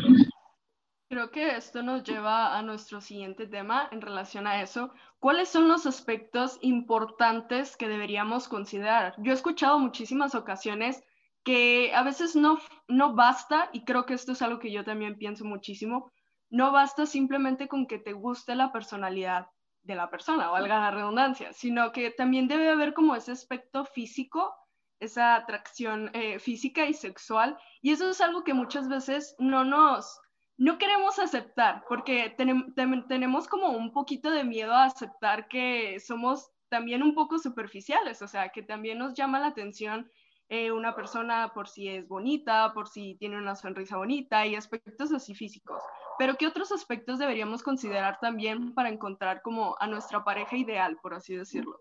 Creo 1.10 1.30
que 1.30 1.58
esto 1.58 1.84
nos 1.84 2.04
lleva 2.04 2.58
a 2.58 2.62
nuestro 2.62 3.01
siguiente 3.01 3.46
tema 3.46 3.90
en 3.92 4.01
relación 4.01 4.48
a 4.48 4.62
eso. 4.62 4.94
¿Cuáles 5.20 5.50
son 5.50 5.68
los 5.68 5.86
aspectos 5.86 6.58
importantes 6.62 7.75
que 7.75 7.90
deberíamos 7.90 8.48
considerar? 8.48 9.13
Yo 9.18 9.34
he 9.34 9.36
escuchado 9.36 9.78
muchísimas 9.78 10.36
ocasiones 10.36 11.04
que 11.43 11.93
a 11.93 12.03
veces 12.03 12.36
no, 12.36 12.60
no 12.88 13.15
basta, 13.15 13.69
y 13.74 13.83
creo 13.83 14.05
que 14.05 14.13
esto 14.13 14.33
es 14.33 14.41
algo 14.41 14.60
que 14.60 14.71
yo 14.71 14.83
también 14.83 15.17
pienso 15.17 15.45
muchísimo, 15.45 16.12
no 16.50 16.71
basta 16.71 17.05
simplemente 17.05 17.67
con 17.67 17.88
que 17.88 17.98
te 18.00 18.13
guste 18.13 18.55
la 18.55 18.71
personalidad 18.71 19.48
de 19.83 19.95
la 19.95 20.10
persona, 20.10 20.50
valga 20.50 20.79
la 20.79 20.91
redundancia, 20.91 21.53
sino 21.53 21.91
que 21.91 22.12
también 22.12 22.48
debe 22.48 22.69
haber 22.69 22.93
como 22.93 23.15
ese 23.15 23.31
aspecto 23.31 23.86
físico, 23.86 24.53
esa 25.00 25.36
atracción 25.36 26.12
eh, 26.13 26.38
física 26.39 26.86
y 26.86 26.93
sexual, 26.93 27.57
y 27.81 27.91
eso 27.91 28.10
es 28.10 28.21
algo 28.21 28.43
que 28.43 28.53
muchas 28.53 28.88
veces 28.88 29.36
no 29.39 29.63
nos 29.63 30.19
no 30.62 30.77
queremos 30.77 31.17
aceptar, 31.17 31.83
porque 31.89 32.36
tenemos 32.38 33.48
como 33.48 33.69
un 33.69 33.91
poquito 33.91 34.29
de 34.29 34.43
miedo 34.43 34.74
a 34.74 34.83
aceptar 34.83 35.48
que 35.48 36.00
somos 36.00 36.51
también 36.69 37.01
un 37.01 37.15
poco 37.15 37.39
superficiales, 37.39 38.21
o 38.21 38.27
sea, 38.27 38.50
que 38.50 38.62
también 38.62 39.00
nos 39.00 39.15
llama 39.15 39.39
la 39.39 39.48
atención 39.48 40.12
eh, 40.51 40.70
una 40.70 40.93
persona 40.93 41.53
por 41.53 41.70
si 41.70 41.88
es 41.88 42.10
bonita, 42.10 42.74
por 42.74 42.89
si 42.89 43.15
tiene 43.15 43.38
una 43.38 43.55
sonrisa 43.55 43.96
bonita 43.96 44.46
y 44.46 44.55
aspectos 44.55 45.13
así 45.13 45.34
físicos. 45.34 45.81
Pero 46.20 46.36
¿qué 46.36 46.46
otros 46.46 46.74
aspectos 46.74 47.20
deberíamos 47.20 47.63
considerar 47.63 48.20
también 48.20 48.74
para 48.74 48.89
encontrar 48.89 49.41
como 49.43 49.77
a 49.79 49.88
nuestra 49.88 50.25
pareja 50.25 50.58
ideal, 50.58 50.98
por 51.01 51.13
así 51.13 51.34
decirlo? 51.34 51.79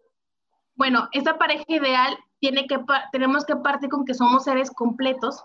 Bueno, 0.77 1.09
esta 1.11 1.37
pareja 1.37 1.65
ideal 1.67 2.17
tiene 2.39 2.69
que 2.69 2.79
tenemos 3.11 3.45
que 3.45 3.57
partir 3.57 3.91
con 3.91 4.05
que 4.05 4.15
somos 4.15 4.45
seres 4.45 4.71
completos. 4.71 5.45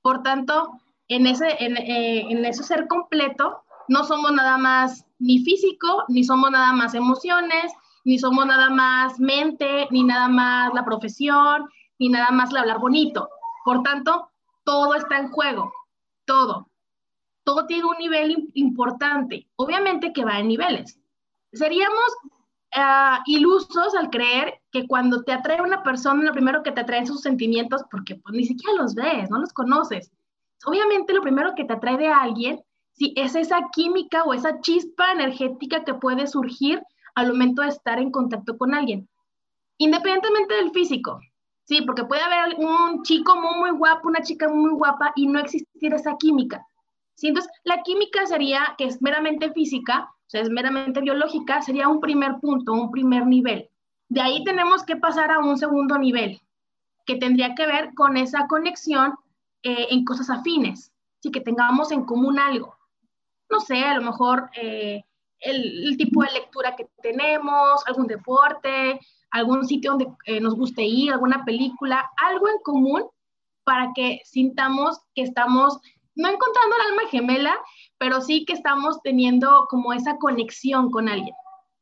Por 0.00 0.22
tanto, 0.22 0.70
en 1.08 1.26
ese, 1.26 1.56
en, 1.64 1.76
eh, 1.76 2.30
en 2.30 2.44
ese 2.44 2.62
ser 2.62 2.86
completo, 2.86 3.64
no 3.88 4.04
somos 4.04 4.30
nada 4.30 4.58
más 4.58 5.04
ni 5.18 5.40
físico, 5.40 6.04
ni 6.06 6.22
somos 6.22 6.52
nada 6.52 6.72
más 6.72 6.94
emociones, 6.94 7.72
ni 8.04 8.16
somos 8.16 8.46
nada 8.46 8.70
más 8.70 9.18
mente, 9.18 9.88
ni 9.90 10.04
nada 10.04 10.28
más 10.28 10.72
la 10.72 10.84
profesión, 10.84 11.68
ni 12.00 12.08
nada 12.08 12.32
más 12.32 12.50
el 12.50 12.56
hablar 12.56 12.80
bonito. 12.80 13.28
Por 13.64 13.84
tanto, 13.84 14.30
todo 14.64 14.94
está 14.96 15.18
en 15.18 15.28
juego, 15.28 15.72
todo. 16.24 16.68
Todo 17.44 17.66
tiene 17.66 17.84
un 17.84 17.98
nivel 17.98 18.50
importante. 18.54 19.48
Obviamente 19.54 20.12
que 20.12 20.24
va 20.24 20.40
en 20.40 20.48
niveles. 20.48 20.98
Seríamos 21.52 22.16
uh, 22.76 23.22
ilusos 23.26 23.94
al 23.94 24.10
creer 24.10 24.60
que 24.72 24.88
cuando 24.88 25.22
te 25.22 25.32
atrae 25.32 25.62
una 25.62 25.84
persona, 25.84 26.24
lo 26.24 26.32
primero 26.32 26.64
que 26.64 26.72
te 26.72 26.80
atrae 26.80 27.06
sus 27.06 27.20
sentimientos, 27.20 27.84
porque 27.88 28.16
pues, 28.16 28.34
ni 28.34 28.44
siquiera 28.44 28.74
los 28.74 28.96
ves, 28.96 29.30
no 29.30 29.38
los 29.38 29.52
conoces 29.52 30.10
obviamente 30.64 31.12
lo 31.12 31.22
primero 31.22 31.54
que 31.54 31.64
te 31.64 31.72
atrae 31.72 31.96
de 31.96 32.08
alguien, 32.08 32.62
si 32.92 33.12
es 33.16 33.34
esa 33.34 33.68
química 33.72 34.24
o 34.24 34.34
esa 34.34 34.60
chispa 34.60 35.12
energética 35.12 35.84
que 35.84 35.94
puede 35.94 36.26
surgir 36.26 36.82
al 37.14 37.28
momento 37.28 37.62
de 37.62 37.68
estar 37.68 37.98
en 37.98 38.10
contacto 38.10 38.58
con 38.58 38.74
alguien, 38.74 39.08
independientemente 39.78 40.54
del 40.54 40.70
físico. 40.70 41.20
Sí, 41.70 41.82
porque 41.82 42.02
puede 42.02 42.20
haber 42.22 42.56
un 42.58 43.04
chico 43.04 43.36
muy, 43.36 43.54
muy 43.60 43.70
guapo, 43.78 44.08
una 44.08 44.22
chica 44.22 44.48
muy 44.48 44.72
guapa 44.72 45.12
y 45.14 45.28
no 45.28 45.38
existir 45.38 45.94
esa 45.94 46.16
química. 46.16 46.66
¿Sí? 47.14 47.28
Entonces, 47.28 47.52
la 47.62 47.84
química 47.84 48.26
sería, 48.26 48.74
que 48.76 48.86
es 48.86 49.00
meramente 49.00 49.52
física, 49.52 50.10
o 50.10 50.24
sea, 50.26 50.40
es 50.40 50.50
meramente 50.50 51.00
biológica, 51.00 51.62
sería 51.62 51.86
un 51.86 52.00
primer 52.00 52.40
punto, 52.40 52.72
un 52.72 52.90
primer 52.90 53.24
nivel. 53.24 53.70
De 54.08 54.20
ahí 54.20 54.42
tenemos 54.42 54.82
que 54.82 54.96
pasar 54.96 55.30
a 55.30 55.38
un 55.38 55.56
segundo 55.58 55.96
nivel, 55.96 56.40
que 57.06 57.14
tendría 57.14 57.54
que 57.54 57.66
ver 57.66 57.94
con 57.94 58.16
esa 58.16 58.48
conexión 58.48 59.14
eh, 59.62 59.86
en 59.90 60.04
cosas 60.04 60.28
afines, 60.28 60.90
sí, 61.20 61.30
que 61.30 61.40
tengamos 61.40 61.92
en 61.92 62.04
común 62.04 62.40
algo. 62.40 62.76
No 63.48 63.60
sé, 63.60 63.84
a 63.84 63.94
lo 63.94 64.02
mejor 64.02 64.50
eh, 64.60 65.04
el, 65.38 65.96
tipo 65.96 66.24
de 66.24 66.32
lectura 66.32 66.74
que 66.74 66.88
tenemos, 67.00 67.86
algún 67.86 68.08
deporte, 68.08 68.98
algún 69.30 69.66
sitio 69.66 69.92
donde 69.92 70.08
eh, 70.26 70.40
nos 70.40 70.54
guste 70.54 70.82
ir, 70.82 71.12
alguna 71.12 71.44
película, 71.44 72.10
algo 72.16 72.48
en 72.48 72.58
común 72.62 73.04
para 73.64 73.92
que 73.94 74.20
sintamos 74.24 75.00
que 75.14 75.22
estamos, 75.22 75.78
no 76.14 76.28
encontrando 76.28 76.76
el 76.76 76.90
alma 76.90 77.08
gemela, 77.10 77.56
pero 77.98 78.20
sí 78.20 78.44
que 78.44 78.52
estamos 78.52 79.00
teniendo 79.02 79.66
como 79.68 79.92
esa 79.92 80.16
conexión 80.16 80.90
con 80.90 81.08
alguien. 81.08 81.34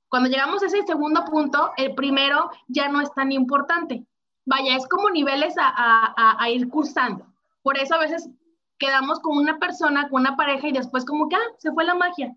Cuando 0.09 0.29
llegamos 0.29 0.63
a 0.63 0.67
ese 0.67 0.83
segundo 0.83 1.25
punto, 1.25 1.73
el 1.77 1.95
primero 1.95 2.51
ya 2.67 2.89
no 2.89 3.01
es 3.01 3.13
tan 3.15 3.31
importante. 3.31 4.05
Vaya, 4.47 4.77
es 4.77 4.89
como 4.89 5.11
niveles 5.11 5.55
a, 5.59 6.49
ir 6.51 6.69
cursando. 6.69 7.27
Por 7.63 7.77
eso 7.77 7.95
a 7.95 7.99
veces 7.99 8.31
quedamos 8.79 9.21
con 9.21 9.37
una 9.37 9.59
persona, 9.59 10.09
con 10.09 10.23
una 10.23 10.37
pareja 10.37 10.69
y 10.69 10.73
después 10.73 11.05
como 11.05 11.29
que, 11.29 11.37
ah, 11.37 11.55
se 11.59 11.73
fue 11.73 11.85
la 11.85 11.95
magia, 11.95 12.35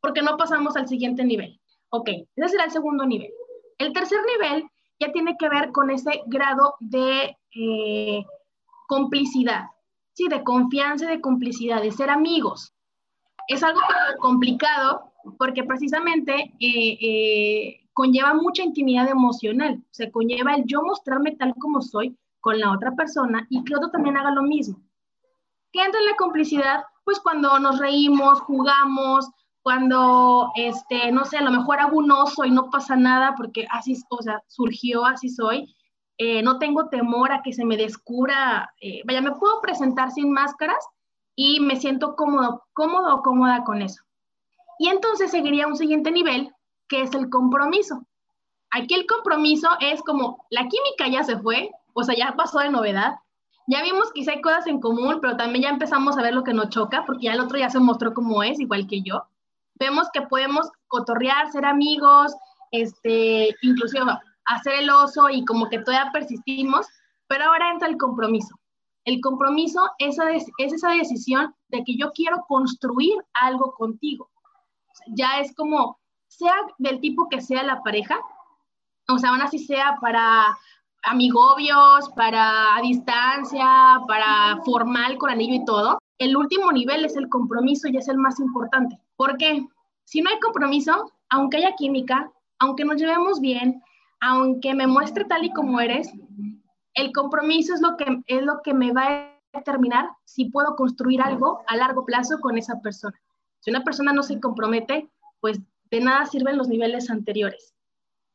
porque 0.00 0.20
no 0.20 0.36
pasamos 0.36 0.76
al 0.76 0.88
siguiente 0.88 1.24
nivel. 1.24 1.58
Ok, 1.88 2.08
ese 2.36 2.48
será 2.48 2.64
el 2.64 2.70
segundo 2.70 3.06
nivel. 3.06 3.32
El 3.78 3.92
tercer 3.92 4.18
nivel 4.38 4.68
ya 5.00 5.12
tiene 5.12 5.36
que 5.38 5.48
ver 5.48 5.72
con 5.72 5.90
ese 5.90 6.22
grado 6.26 6.74
de 6.80 7.36
eh, 7.54 8.24
complicidad, 8.86 9.64
sí, 10.12 10.28
de 10.28 10.42
confianza, 10.42 11.08
de 11.08 11.20
complicidad, 11.20 11.82
de 11.82 11.92
ser 11.92 12.10
amigos. 12.10 12.72
es 13.48 13.62
algo 13.62 13.80
complicado 14.20 15.12
porque 15.38 15.64
precisamente 15.64 16.54
eh, 16.60 16.98
eh, 17.00 17.80
conlleva 17.92 18.34
mucha 18.34 18.62
intimidad 18.62 19.08
emocional, 19.08 19.82
o 19.82 19.94
sea, 19.94 20.10
conlleva 20.10 20.54
el 20.54 20.64
yo 20.66 20.82
mostrarme 20.82 21.36
tal 21.36 21.54
como 21.58 21.80
soy 21.80 22.16
con 22.40 22.58
la 22.58 22.72
otra 22.72 22.92
persona 22.92 23.46
y 23.48 23.64
que 23.64 23.74
otro 23.74 23.90
también 23.90 24.16
haga 24.16 24.30
lo 24.30 24.42
mismo. 24.42 24.80
¿Qué 25.72 25.82
entra 25.82 26.00
en 26.00 26.06
la 26.06 26.16
complicidad? 26.16 26.84
Pues 27.04 27.18
cuando 27.20 27.58
nos 27.58 27.78
reímos, 27.78 28.40
jugamos, 28.40 29.28
cuando, 29.64 30.50
este, 30.56 31.10
no 31.10 31.24
sé, 31.24 31.38
a 31.38 31.42
lo 31.42 31.50
mejor 31.50 31.80
hago 31.80 31.96
un 31.96 32.12
oso 32.12 32.44
y 32.44 32.50
no 32.50 32.68
pasa 32.68 32.96
nada 32.96 33.32
porque 33.34 33.66
así, 33.70 33.96
o 34.10 34.22
sea, 34.22 34.42
surgió, 34.46 35.06
así 35.06 35.30
soy. 35.30 35.74
Eh, 36.18 36.42
no 36.42 36.58
tengo 36.58 36.90
temor 36.90 37.32
a 37.32 37.40
que 37.42 37.54
se 37.54 37.64
me 37.64 37.78
descubra, 37.78 38.70
vaya, 39.06 39.22
me 39.22 39.32
puedo 39.32 39.62
presentar 39.62 40.10
sin 40.12 40.30
máscaras 40.30 40.84
y 41.34 41.60
me 41.60 41.76
siento 41.76 42.14
cómodo, 42.14 42.62
cómodo 42.74 43.16
o 43.16 43.22
cómoda 43.22 43.64
con 43.64 43.80
eso. 43.80 44.04
Y 44.78 44.88
entonces 44.88 45.30
seguiría 45.30 45.66
un 45.66 45.78
siguiente 45.78 46.10
nivel, 46.10 46.52
que 46.86 47.00
es 47.00 47.14
el 47.14 47.30
compromiso. 47.30 48.06
Aquí 48.70 48.94
el 48.94 49.06
compromiso 49.06 49.70
es 49.80 50.02
como 50.02 50.44
la 50.50 50.68
química 50.68 51.08
ya 51.10 51.24
se 51.24 51.38
fue, 51.38 51.70
o 51.94 52.04
sea, 52.04 52.14
ya 52.14 52.34
pasó 52.36 52.58
de 52.58 52.68
novedad. 52.68 53.14
Ya 53.66 53.82
vimos 53.82 54.12
que 54.12 54.30
hay 54.30 54.42
cosas 54.42 54.66
en 54.66 54.78
común, 54.78 55.20
pero 55.22 55.38
también 55.38 55.62
ya 55.62 55.70
empezamos 55.70 56.18
a 56.18 56.22
ver 56.22 56.34
lo 56.34 56.44
que 56.44 56.52
nos 56.52 56.68
choca, 56.68 57.06
porque 57.06 57.24
ya 57.24 57.32
el 57.32 57.40
otro 57.40 57.58
ya 57.58 57.70
se 57.70 57.80
mostró 57.80 58.12
como 58.12 58.42
es, 58.42 58.60
igual 58.60 58.86
que 58.86 59.00
yo. 59.00 59.24
Vemos 59.74 60.08
que 60.12 60.22
podemos 60.22 60.70
cotorrear, 60.88 61.50
ser 61.50 61.64
amigos, 61.64 62.34
este, 62.70 63.54
inclusive 63.62 64.04
hacer 64.46 64.74
el 64.74 64.90
oso 64.90 65.28
y 65.30 65.44
como 65.44 65.68
que 65.68 65.78
todavía 65.80 66.12
persistimos, 66.12 66.86
pero 67.26 67.44
ahora 67.44 67.70
entra 67.72 67.88
el 67.88 67.96
compromiso. 67.96 68.54
El 69.04 69.20
compromiso 69.20 69.90
es, 69.98 70.16
es 70.58 70.72
esa 70.72 70.90
decisión 70.90 71.54
de 71.68 71.84
que 71.84 71.96
yo 71.96 72.12
quiero 72.12 72.44
construir 72.48 73.14
algo 73.34 73.74
contigo 73.74 74.30
ya 75.08 75.40
es 75.40 75.54
como, 75.54 75.98
sea 76.28 76.54
del 76.78 77.00
tipo 77.00 77.28
que 77.28 77.40
sea 77.40 77.62
la 77.62 77.82
pareja, 77.82 78.18
o 79.08 79.18
sea, 79.18 79.30
aún 79.30 79.42
así 79.42 79.58
sea 79.58 79.98
para 80.00 80.56
amigobios, 81.02 82.08
para 82.16 82.76
a 82.76 82.80
distancia, 82.80 84.00
para 84.08 84.62
formal 84.64 85.18
con 85.18 85.30
anillo 85.30 85.54
y 85.54 85.64
todo, 85.64 85.98
el 86.18 86.36
último 86.36 86.72
nivel 86.72 87.04
es 87.04 87.16
el 87.16 87.28
compromiso 87.28 87.88
y 87.88 87.96
es 87.96 88.08
el 88.08 88.16
más 88.16 88.40
importante. 88.40 88.98
Porque 89.16 89.66
si 90.04 90.20
no 90.20 90.30
hay 90.30 90.38
compromiso, 90.40 91.12
aunque 91.30 91.58
haya 91.58 91.74
química, 91.76 92.30
aunque 92.58 92.84
nos 92.84 92.96
llevemos 92.96 93.40
bien, 93.40 93.82
aunque 94.20 94.74
me 94.74 94.86
muestre 94.86 95.24
tal 95.24 95.44
y 95.44 95.52
como 95.52 95.80
eres, 95.80 96.10
el 96.94 97.12
compromiso 97.12 97.74
es 97.74 97.80
lo 97.80 97.96
que, 97.96 98.22
es 98.26 98.42
lo 98.42 98.62
que 98.62 98.72
me 98.72 98.92
va 98.92 99.06
a 99.06 99.40
determinar 99.52 100.10
si 100.24 100.46
puedo 100.46 100.76
construir 100.76 101.20
algo 101.22 101.62
a 101.66 101.76
largo 101.76 102.04
plazo 102.04 102.38
con 102.40 102.56
esa 102.56 102.80
persona. 102.80 103.20
Si 103.60 103.70
una 103.70 103.84
persona 103.84 104.12
no 104.12 104.22
se 104.22 104.40
compromete, 104.40 105.10
pues 105.40 105.60
de 105.90 106.00
nada 106.00 106.26
sirven 106.26 106.56
los 106.56 106.68
niveles 106.68 107.10
anteriores. 107.10 107.74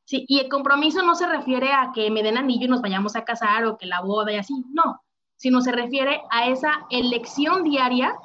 Sí, 0.05 0.25
y 0.27 0.39
el 0.39 0.50
compromiso 0.50 1.03
no 1.03 1.15
se 1.15 1.27
refiere 1.27 1.71
a 1.71 1.91
que 1.93 2.09
me 2.09 2.24
den 2.24 2.38
anillo 2.38 2.65
y 2.65 2.69
nos 2.69 2.81
vayamos 2.81 3.15
a 3.15 3.25
casar 3.25 3.65
o 3.65 3.77
que 3.77 3.86
la 3.86 4.01
boda 4.01 4.31
y 4.31 4.38
así, 4.38 4.53
no, 4.71 5.01
sino 5.36 5.62
se 5.62 5.71
refiere 5.71 6.21
a 6.31 6.48
esa 6.48 6.88
elección 6.89 7.63
diaria 7.63 8.15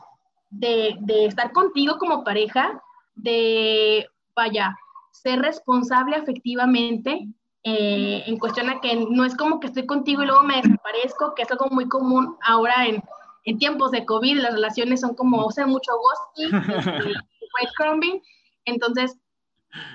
de, 0.58 1.26
estar 1.26 1.52
contigo 1.52 1.98
como 1.98 2.24
pareja, 2.24 2.80
de, 3.14 4.06
vaya, 4.34 4.76
ser 5.12 5.40
responsable 5.40 6.16
afectivamente 6.16 7.26
eh, 7.62 8.24
en 8.26 8.38
cuestión 8.38 8.68
a 8.68 8.80
que 8.80 8.94
no 8.96 9.24
es 9.24 9.36
como 9.36 9.58
que 9.58 9.68
estoy 9.68 9.86
contigo 9.86 10.22
y 10.22 10.26
luego 10.26 10.42
me 10.42 10.56
desaparezco, 10.56 11.34
que 11.34 11.42
es 11.42 11.50
algo 11.50 11.68
muy 11.70 11.88
común 11.88 12.36
ahora 12.42 12.86
en, 12.86 13.02
en 13.44 13.58
tiempos 13.58 13.90
de 13.90 14.04
COVID 14.04 14.40
las 14.40 14.54
relaciones 14.54 15.00
son 15.00 15.14
como, 15.14 15.44
o 15.44 15.50
sea, 15.50 15.66
mucho 15.66 15.92
ghosting, 15.96 16.50
breadcrumbing, 17.54 18.20
entonces 18.64 19.16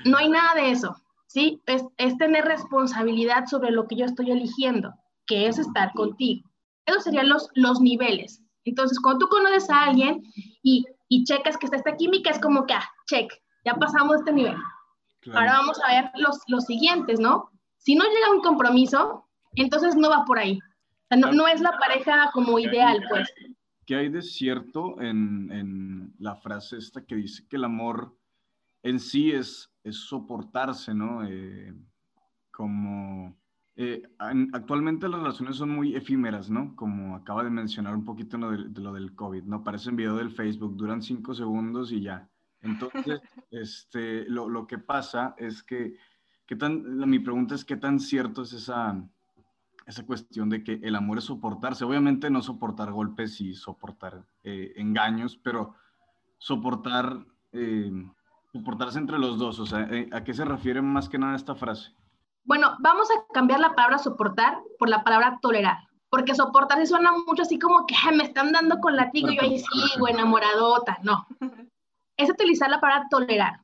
no 0.06 0.18
hay 0.18 0.30
nada 0.30 0.56
de 0.56 0.72
eso, 0.72 0.96
¿sí? 1.28 1.62
Es, 1.66 1.84
es, 1.98 2.18
tener 2.18 2.46
responsabilidad 2.46 3.46
sobre 3.46 3.72
lo 3.72 3.88
que 3.88 3.96
yo 3.96 4.06
estoy 4.06 4.32
eligiendo, 4.32 4.94
que 5.26 5.48
es 5.48 5.58
estar 5.58 5.92
contigo. 5.94 6.50
Esos 6.86 7.04
serían 7.04 7.30
los, 7.30 7.50
los 7.54 7.80
niveles. 7.80 8.42
Entonces, 8.66 9.00
cuando 9.00 9.26
tú 9.26 9.30
conoces 9.30 9.70
a 9.70 9.86
alguien 9.86 10.22
y, 10.64 10.86
y 11.08 11.24
checas 11.24 11.58
que 11.58 11.66
está 11.66 11.78
esta 11.78 11.96
química, 11.96 12.30
es 12.30 12.40
como 12.40 12.66
que, 12.66 12.74
ah, 12.74 12.90
check, 13.08 13.32
ya 13.66 13.74
pasamos 13.76 14.18
este 14.18 14.34
nivel. 14.34 14.56
Ahora 15.34 15.54
vamos 15.54 15.80
a 15.86 15.94
ver 15.94 16.12
los, 16.16 16.40
los 16.48 16.64
siguientes, 16.66 17.20
¿no? 17.20 17.50
Si 17.78 17.96
no 17.96 18.06
llega 18.06 18.32
un 18.32 18.42
compromiso, 18.42 19.26
entonces 19.56 19.96
no 19.96 20.10
va 20.10 20.26
por 20.26 20.40
ahí 20.40 20.60
no, 21.18 21.48
es 21.48 21.62
la 21.62 21.78
pareja 21.78 22.30
como 22.34 22.60
ideal, 22.60 23.04
pues. 23.10 23.32
¿Qué 23.86 23.96
hay 23.96 24.10
de 24.10 24.22
cierto 24.22 25.02
en, 25.02 26.14
la 26.20 26.36
frase 26.36 26.78
esta 26.78 27.06
que 27.06 27.16
dice 27.16 27.48
que 27.48 27.56
el 27.56 27.64
amor 27.64 28.16
en 28.84 29.00
sí 29.00 29.32
es, 29.32 29.72
es 29.84 29.98
soportarse, 29.98 30.94
¿no? 30.94 31.26
Eh, 31.26 31.74
como 32.52 33.39
eh, 33.82 34.04
actualmente 34.52 35.08
las 35.08 35.22
relaciones 35.22 35.56
son 35.56 35.70
muy 35.70 35.96
efímeras, 35.96 36.50
¿no? 36.50 36.76
Como 36.76 37.16
acaba 37.16 37.46
de 37.46 37.50
mencionar 37.50 37.96
un 37.96 38.04
poquito 38.04 38.38
lo 38.38 38.52
de, 38.52 38.82
lo 38.82 38.92
del 38.92 39.16
COVID, 39.16 39.44
¿no? 39.44 39.64
Parece 39.64 39.90
un 39.90 39.96
video 39.96 40.18
del 40.18 40.32
Facebook, 40.32 40.76
duran 40.76 41.02
cinco 41.02 41.34
segundos 41.34 41.94
y 41.94 42.02
ya. 42.02 42.30
Entonces, 42.62 43.22
este, 43.52 44.26
lo, 44.30 44.50
lo, 44.50 44.68
que 44.68 44.80
pasa 44.80 45.34
es 45.38 45.64
que, 45.64 45.96
¿qué 46.46 46.58
tan, 46.58 47.10
mi 47.10 47.20
pregunta 47.20 47.56
es, 47.56 47.64
¿qué 47.64 47.78
tan 47.78 48.02
cierto 48.02 48.42
es 48.42 48.52
esa, 48.52 49.02
esa 49.88 50.06
cuestión 50.06 50.50
de 50.50 50.62
que 50.62 50.82
el 50.84 50.98
amor 50.98 51.20
es 51.20 51.24
soportarse. 51.24 51.86
Obviamente 51.86 52.30
no 52.30 52.42
soportar 52.42 52.92
golpes 52.92 53.40
y 53.40 53.54
soportar 53.54 54.26
eh, 54.44 54.74
engaños, 54.76 55.40
pero 55.42 55.76
soportar, 56.38 57.26
eh, 57.54 57.94
soportarse 58.52 59.00
entre 59.00 59.20
los 59.20 59.40
dos. 59.40 59.58
O 59.58 59.66
sea, 59.66 59.90
¿a 60.12 60.24
qué 60.26 60.34
se 60.34 60.44
refiere 60.44 60.82
más 60.82 61.08
que 61.08 61.18
nada 61.18 61.38
esta 61.38 61.56
frase? 61.56 61.94
Bueno, 62.50 62.76
vamos 62.80 63.08
a 63.12 63.32
cambiar 63.32 63.60
la 63.60 63.76
palabra 63.76 64.00
soportar 64.00 64.58
por 64.80 64.90
la 64.90 65.04
palabra 65.04 65.38
tolerar. 65.40 65.88
Porque 66.10 66.34
soportar 66.34 66.84
suena 66.88 67.12
mucho 67.12 67.44
así 67.44 67.60
como 67.60 67.86
que 67.86 67.94
me 68.12 68.24
están 68.24 68.52
dando 68.52 68.80
con 68.80 68.96
latigo 68.96 69.30
y 69.30 69.36
yo 69.36 69.44
ahí 69.44 69.60
sigo 69.60 70.08
enamoradota. 70.08 70.98
No. 71.04 71.28
Es 72.18 72.30
utilizar 72.30 72.70
la 72.70 72.82
palabra 72.82 73.08
tolerar. 73.10 73.62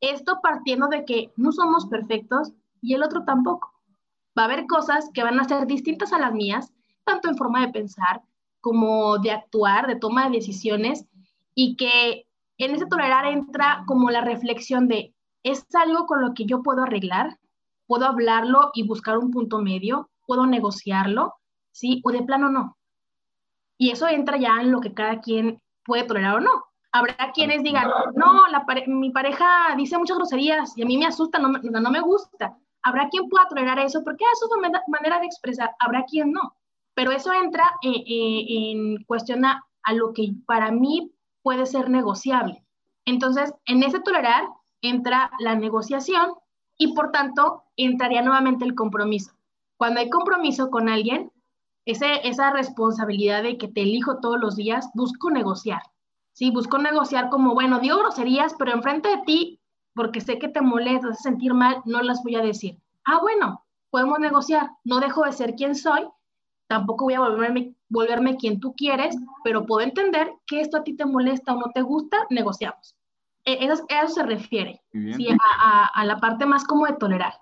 Esto 0.00 0.38
partiendo 0.40 0.86
de 0.86 1.04
que 1.04 1.32
no 1.36 1.52
somos 1.52 1.86
perfectos 1.86 2.52
y 2.80 2.94
el 2.94 3.02
otro 3.02 3.24
tampoco 3.24 3.74
va 4.38 4.42
a 4.42 4.46
haber 4.46 4.66
cosas 4.66 5.10
que 5.12 5.24
van 5.24 5.38
a 5.38 5.44
ser 5.44 5.66
distintas 5.66 6.12
a 6.14 6.18
las 6.18 6.32
mías, 6.32 6.72
tanto 7.04 7.28
en 7.28 7.36
forma 7.36 7.60
de 7.60 7.72
pensar 7.72 8.22
como 8.62 9.18
de 9.18 9.32
actuar, 9.32 9.88
de 9.88 9.96
toma 9.96 10.24
de 10.24 10.36
decisiones, 10.36 11.06
y 11.54 11.76
que 11.76 12.26
en 12.56 12.74
ese 12.74 12.86
tolerar 12.86 13.26
entra 13.26 13.82
como 13.86 14.10
la 14.10 14.22
reflexión 14.22 14.88
de, 14.88 15.12
¿es 15.42 15.66
algo 15.74 16.06
con 16.06 16.22
lo 16.22 16.32
que 16.32 16.46
yo 16.46 16.62
puedo 16.62 16.84
arreglar? 16.84 17.36
¿Puedo 17.92 18.06
hablarlo 18.06 18.70
y 18.72 18.88
buscar 18.88 19.18
un 19.18 19.30
punto 19.30 19.58
medio? 19.58 20.08
¿Puedo 20.26 20.46
negociarlo? 20.46 21.34
¿Sí? 21.72 22.00
¿O 22.04 22.10
de 22.10 22.22
plano 22.22 22.48
no? 22.48 22.78
Y 23.76 23.90
eso 23.90 24.08
entra 24.08 24.38
ya 24.38 24.62
en 24.62 24.72
lo 24.72 24.80
que 24.80 24.94
cada 24.94 25.20
quien 25.20 25.60
puede 25.84 26.04
tolerar 26.04 26.36
o 26.36 26.40
no. 26.40 26.64
Habrá 26.90 27.32
quienes 27.34 27.62
digan, 27.62 27.90
no, 28.14 28.46
la 28.50 28.64
mi 28.86 29.10
pareja 29.10 29.74
dice 29.76 29.98
muchas 29.98 30.16
groserías 30.16 30.72
y 30.78 30.82
a 30.82 30.86
mí 30.86 30.96
me 30.96 31.04
asusta, 31.04 31.38
no, 31.38 31.48
no 31.50 31.90
me 31.90 32.00
gusta. 32.00 32.56
Habrá 32.82 33.10
quien 33.10 33.28
pueda 33.28 33.46
tolerar 33.46 33.78
eso 33.78 34.02
porque 34.02 34.24
es 34.24 34.38
su 34.38 34.48
manera 34.90 35.20
de 35.20 35.26
expresar, 35.26 35.72
habrá 35.78 36.06
quien 36.06 36.32
no. 36.32 36.56
Pero 36.94 37.10
eso 37.10 37.30
entra 37.34 37.74
eh, 37.82 37.90
eh, 37.90 38.70
en 38.70 39.04
cuestión 39.04 39.44
a, 39.44 39.62
lo 39.92 40.14
que 40.14 40.32
para 40.46 40.70
mí 40.70 41.12
puede 41.42 41.66
ser 41.66 41.90
negociable. 41.90 42.64
Entonces, 43.04 43.52
en 43.66 43.82
ese 43.82 44.00
tolerar 44.00 44.48
entra 44.80 45.30
la 45.40 45.56
negociación 45.56 46.32
y 46.78 46.94
por 46.94 47.12
tanto 47.12 47.61
entraría 47.76 48.22
nuevamente 48.22 48.64
el 48.64 48.74
compromiso. 48.74 49.32
Cuando 49.76 50.00
hay 50.00 50.10
compromiso 50.10 50.70
con 50.70 50.88
alguien, 50.88 51.32
ese, 51.84 52.26
esa 52.26 52.52
responsabilidad 52.52 53.42
de 53.42 53.58
que 53.58 53.68
te 53.68 53.82
elijo 53.82 54.20
todos 54.20 54.40
los 54.40 54.56
días, 54.56 54.88
busco 54.94 55.30
negociar. 55.30 55.82
Sí, 56.32 56.50
busco 56.50 56.78
negociar 56.78 57.28
como, 57.28 57.54
bueno, 57.54 57.80
digo 57.80 57.98
groserías, 57.98 58.54
pero 58.58 58.72
enfrente 58.72 59.08
de 59.08 59.22
ti 59.26 59.58
porque 59.94 60.20
sé 60.20 60.38
que 60.38 60.48
te 60.48 60.60
molesta, 60.60 61.12
sentir 61.14 61.54
mal, 61.54 61.82
no 61.84 62.02
las 62.02 62.22
voy 62.22 62.36
a 62.36 62.42
decir. 62.42 62.78
Ah, 63.04 63.18
bueno, 63.20 63.64
podemos 63.90 64.18
negociar, 64.18 64.70
no 64.84 65.00
dejo 65.00 65.24
de 65.24 65.32
ser 65.32 65.54
quien 65.54 65.74
soy, 65.74 66.06
tampoco 66.66 67.04
voy 67.04 67.14
a 67.14 67.20
volverme, 67.20 67.74
volverme 67.88 68.36
quien 68.36 68.60
tú 68.60 68.74
quieres, 68.74 69.16
pero 69.44 69.66
puedo 69.66 69.82
entender 69.82 70.32
que 70.46 70.60
esto 70.60 70.78
a 70.78 70.84
ti 70.84 70.96
te 70.96 71.04
molesta 71.04 71.52
o 71.52 71.58
no 71.58 71.70
te 71.74 71.82
gusta, 71.82 72.26
negociamos. 72.30 72.96
E, 73.44 73.64
eso, 73.64 73.84
eso 73.88 74.14
se 74.14 74.22
refiere 74.22 74.80
¿sí? 74.92 75.28
a, 75.58 75.86
a 75.86 76.04
la 76.04 76.20
parte 76.20 76.46
más 76.46 76.64
como 76.64 76.86
de 76.86 76.94
tolerar. 76.94 77.34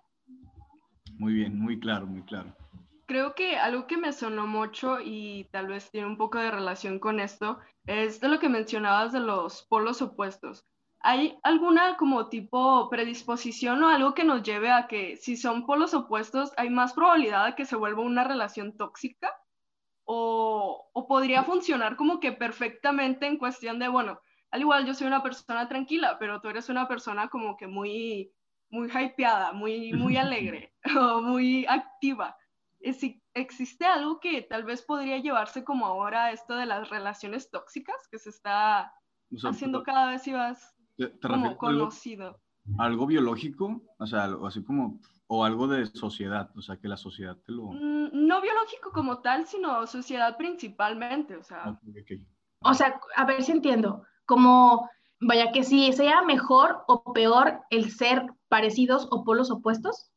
Muy 1.21 1.35
bien, 1.35 1.61
muy 1.61 1.79
claro, 1.79 2.07
muy 2.07 2.23
claro. 2.23 2.57
Creo 3.05 3.35
que 3.35 3.59
algo 3.59 3.87
que 3.87 3.99
me 3.99 4.15
sonó 4.15 4.47
mucho 4.47 5.01
y 5.05 5.47
tal 5.53 5.67
vez 5.67 5.91
tiene 5.91 6.07
un 6.07 6.17
poco 6.17 6.39
de 6.39 6.51
relación 6.51 6.99
con 6.99 7.21
esto 7.21 7.59
es 7.85 8.21
de 8.23 8.29
lo 8.29 8.39
que 8.39 8.49
mencionabas 8.49 9.13
de 9.13 9.21
los 9.21 9.65
polos 9.65 10.01
opuestos. 10.01 10.67
¿Hay 11.01 11.39
alguna 11.43 11.99
como 11.99 12.31
tipo 12.31 12.89
predisposición 12.89 13.83
o 13.83 13.91
algo 13.91 14.15
que 14.15 14.25
nos 14.25 14.43
lleve 14.43 14.71
a 14.71 14.87
que 14.87 15.19
si 15.19 15.37
son 15.37 15.67
polos 15.67 15.93
opuestos 15.93 16.53
hay 16.57 16.71
más 16.71 16.95
probabilidad 16.95 17.45
de 17.45 17.55
que 17.55 17.67
se 17.67 17.77
vuelva 17.77 18.01
una 18.01 18.25
relación 18.25 18.75
tóxica? 18.79 19.31
¿O, 20.05 20.91
podría 21.07 21.45
funcionar 21.45 21.97
como 21.97 22.19
que 22.19 22.33
perfectamente 22.33 23.27
en 23.27 23.37
cuestión 23.37 23.79
de, 23.79 23.89
bueno, 23.89 24.23
al 24.51 24.63
igual 24.63 24.87
yo 24.87 24.95
soy 24.95 25.07
una 25.07 25.23
persona 25.23 25.69
tranquila, 25.69 26.17
pero 26.19 26.41
tú 26.41 26.49
eres 26.49 26.71
una 26.71 26.89
persona 26.89 27.29
como 27.29 27.59
que 27.59 27.67
muy, 27.67 28.33
muy 28.71 28.89
hypeada, 28.89 29.53
muy, 29.53 29.93
muy 29.93 30.17
alegre 30.17 30.73
o 30.97 31.21
muy 31.21 31.67
activa. 31.67 32.37
¿Existe 33.35 33.85
algo 33.85 34.21
que 34.21 34.43
tal 34.43 34.65
vez 34.65 34.83
podría 34.83 35.19
llevarse 35.19 35.65
como 35.65 35.87
ahora 35.87 36.33
esto 36.33 36.57
de 36.57 36.67
las 36.67 36.89
relaciones 36.89 37.51
tóxicas 37.51 38.09
que 38.11 38.19
se 38.19 38.31
está 38.31 38.95
haciendo 39.45 39.83
cada 39.83 40.11
vez 40.11 40.27
más 40.29 40.75
como 41.21 41.57
conocido? 41.59 42.41
Algo, 42.79 43.07
biológico? 43.07 43.83
O 43.99 44.07
sea, 44.07 44.25
algo 44.25 44.47
así 44.47 44.63
como, 44.65 45.01
o 45.27 45.45
algo 45.45 45.67
de 45.67 45.87
sociedad, 45.87 46.51
o 46.57 46.63
sea, 46.63 46.77
que 46.77 46.89
la 46.89 46.97
sociedad 46.97 47.37
te 47.45 47.53
lo... 47.53 47.65
Mm, 47.67 48.11
no 48.13 48.41
biológico 48.41 48.93
como 48.93 49.21
tal, 49.21 49.47
sino 49.47 49.87
sociedad 49.87 50.37
principalmente, 50.37 51.37
o 51.37 51.43
sea... 51.43 51.79
O 52.63 52.75
sea, 52.75 53.01
a 53.17 53.25
ver 53.25 53.43
si 53.43 53.53
entiendo, 53.53 54.05
como, 54.27 54.89
vaya 55.21 55.51
que 55.53 55.65
si 55.65 55.93
sea 55.93 56.23
mejor 56.23 56.85
o 56.89 57.13
peor 57.13 57.61
el 57.71 57.91
ser 57.91 58.27
parecidos 58.51 59.09
o 59.11 59.25
polos 59.25 59.51
opuestos. 59.51 60.11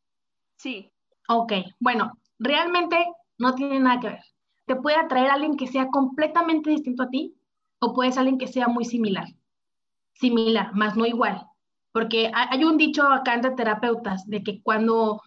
Sí. 0.58 0.92
Ok, 1.30 1.54
bueno, 1.80 2.18
realmente 2.40 2.98
no 3.38 3.56
tiene 3.56 3.80
nada 3.80 4.02
que 4.02 4.08
ver. 4.08 4.24
Te 4.66 4.76
puede 4.76 4.98
atraer 4.98 5.30
a 5.30 5.36
alguien 5.36 5.56
que 5.56 5.68
sea 5.68 5.88
completamente 5.88 6.70
distinto 6.70 7.04
a 7.04 7.10
ti 7.10 7.38
o 7.80 7.94
puede 7.94 8.12
ser 8.12 8.22
alguien 8.22 8.38
que 8.38 8.48
sea 8.48 8.68
muy 8.68 8.84
similar. 8.84 9.28
Similar, 10.14 10.74
más 10.74 10.98
no 10.98 11.06
igual. 11.06 11.48
Porque 11.94 12.32
hay 12.34 12.64
un 12.64 12.78
dicho 12.78 13.08
acá 13.08 13.36
entre 13.36 13.52
terapeutas 13.52 14.28
de 14.28 14.44
que 14.44 14.62
cuando, 14.64 15.22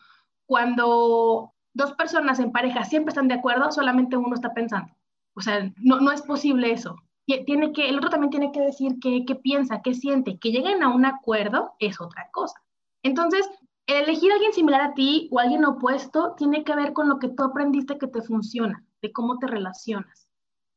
cuando 0.47 1.55
dos 1.73 1.93
personas 1.93 2.41
en 2.41 2.51
pareja 2.53 2.85
siempre 2.85 3.11
están 3.11 3.29
de 3.29 3.35
acuerdo, 3.35 3.71
solamente 3.71 4.17
uno 4.17 4.35
está 4.35 4.53
pensando. 4.53 4.93
O 5.35 5.41
sea, 5.41 5.73
no, 5.77 6.01
no 6.01 6.11
es 6.11 6.23
posible 6.23 6.73
eso. 6.73 6.97
Tiene 7.27 7.73
que, 7.73 7.89
el 7.89 7.99
otro 7.99 8.11
también 8.11 8.31
tiene 8.31 8.53
que 8.53 8.61
decir 8.61 8.97
qué, 9.01 9.25
qué 9.27 9.37
piensa, 9.37 9.83
qué 9.83 9.95
siente. 9.95 10.39
Que 10.39 10.51
lleguen 10.51 10.83
a 10.83 10.89
un 10.89 11.05
acuerdo 11.05 11.75
es 11.79 12.01
otra 12.01 12.31
cosa. 12.33 12.61
Entonces, 13.07 13.49
elegir 13.87 14.33
a 14.33 14.35
alguien 14.35 14.53
similar 14.53 14.81
a 14.81 14.95
ti 14.95 15.29
o 15.31 15.39
alguien 15.39 15.65
opuesto 15.65 16.35
tiene 16.37 16.65
que 16.65 16.75
ver 16.75 16.93
con 16.93 17.09
lo 17.09 17.21
que 17.21 17.29
tú 17.29 17.45
aprendiste 17.45 17.99
que 17.99 18.09
te 18.09 18.21
funciona, 18.21 18.85
de 19.01 19.13
cómo 19.13 19.39
te 19.39 19.47
relacionas. 19.47 20.29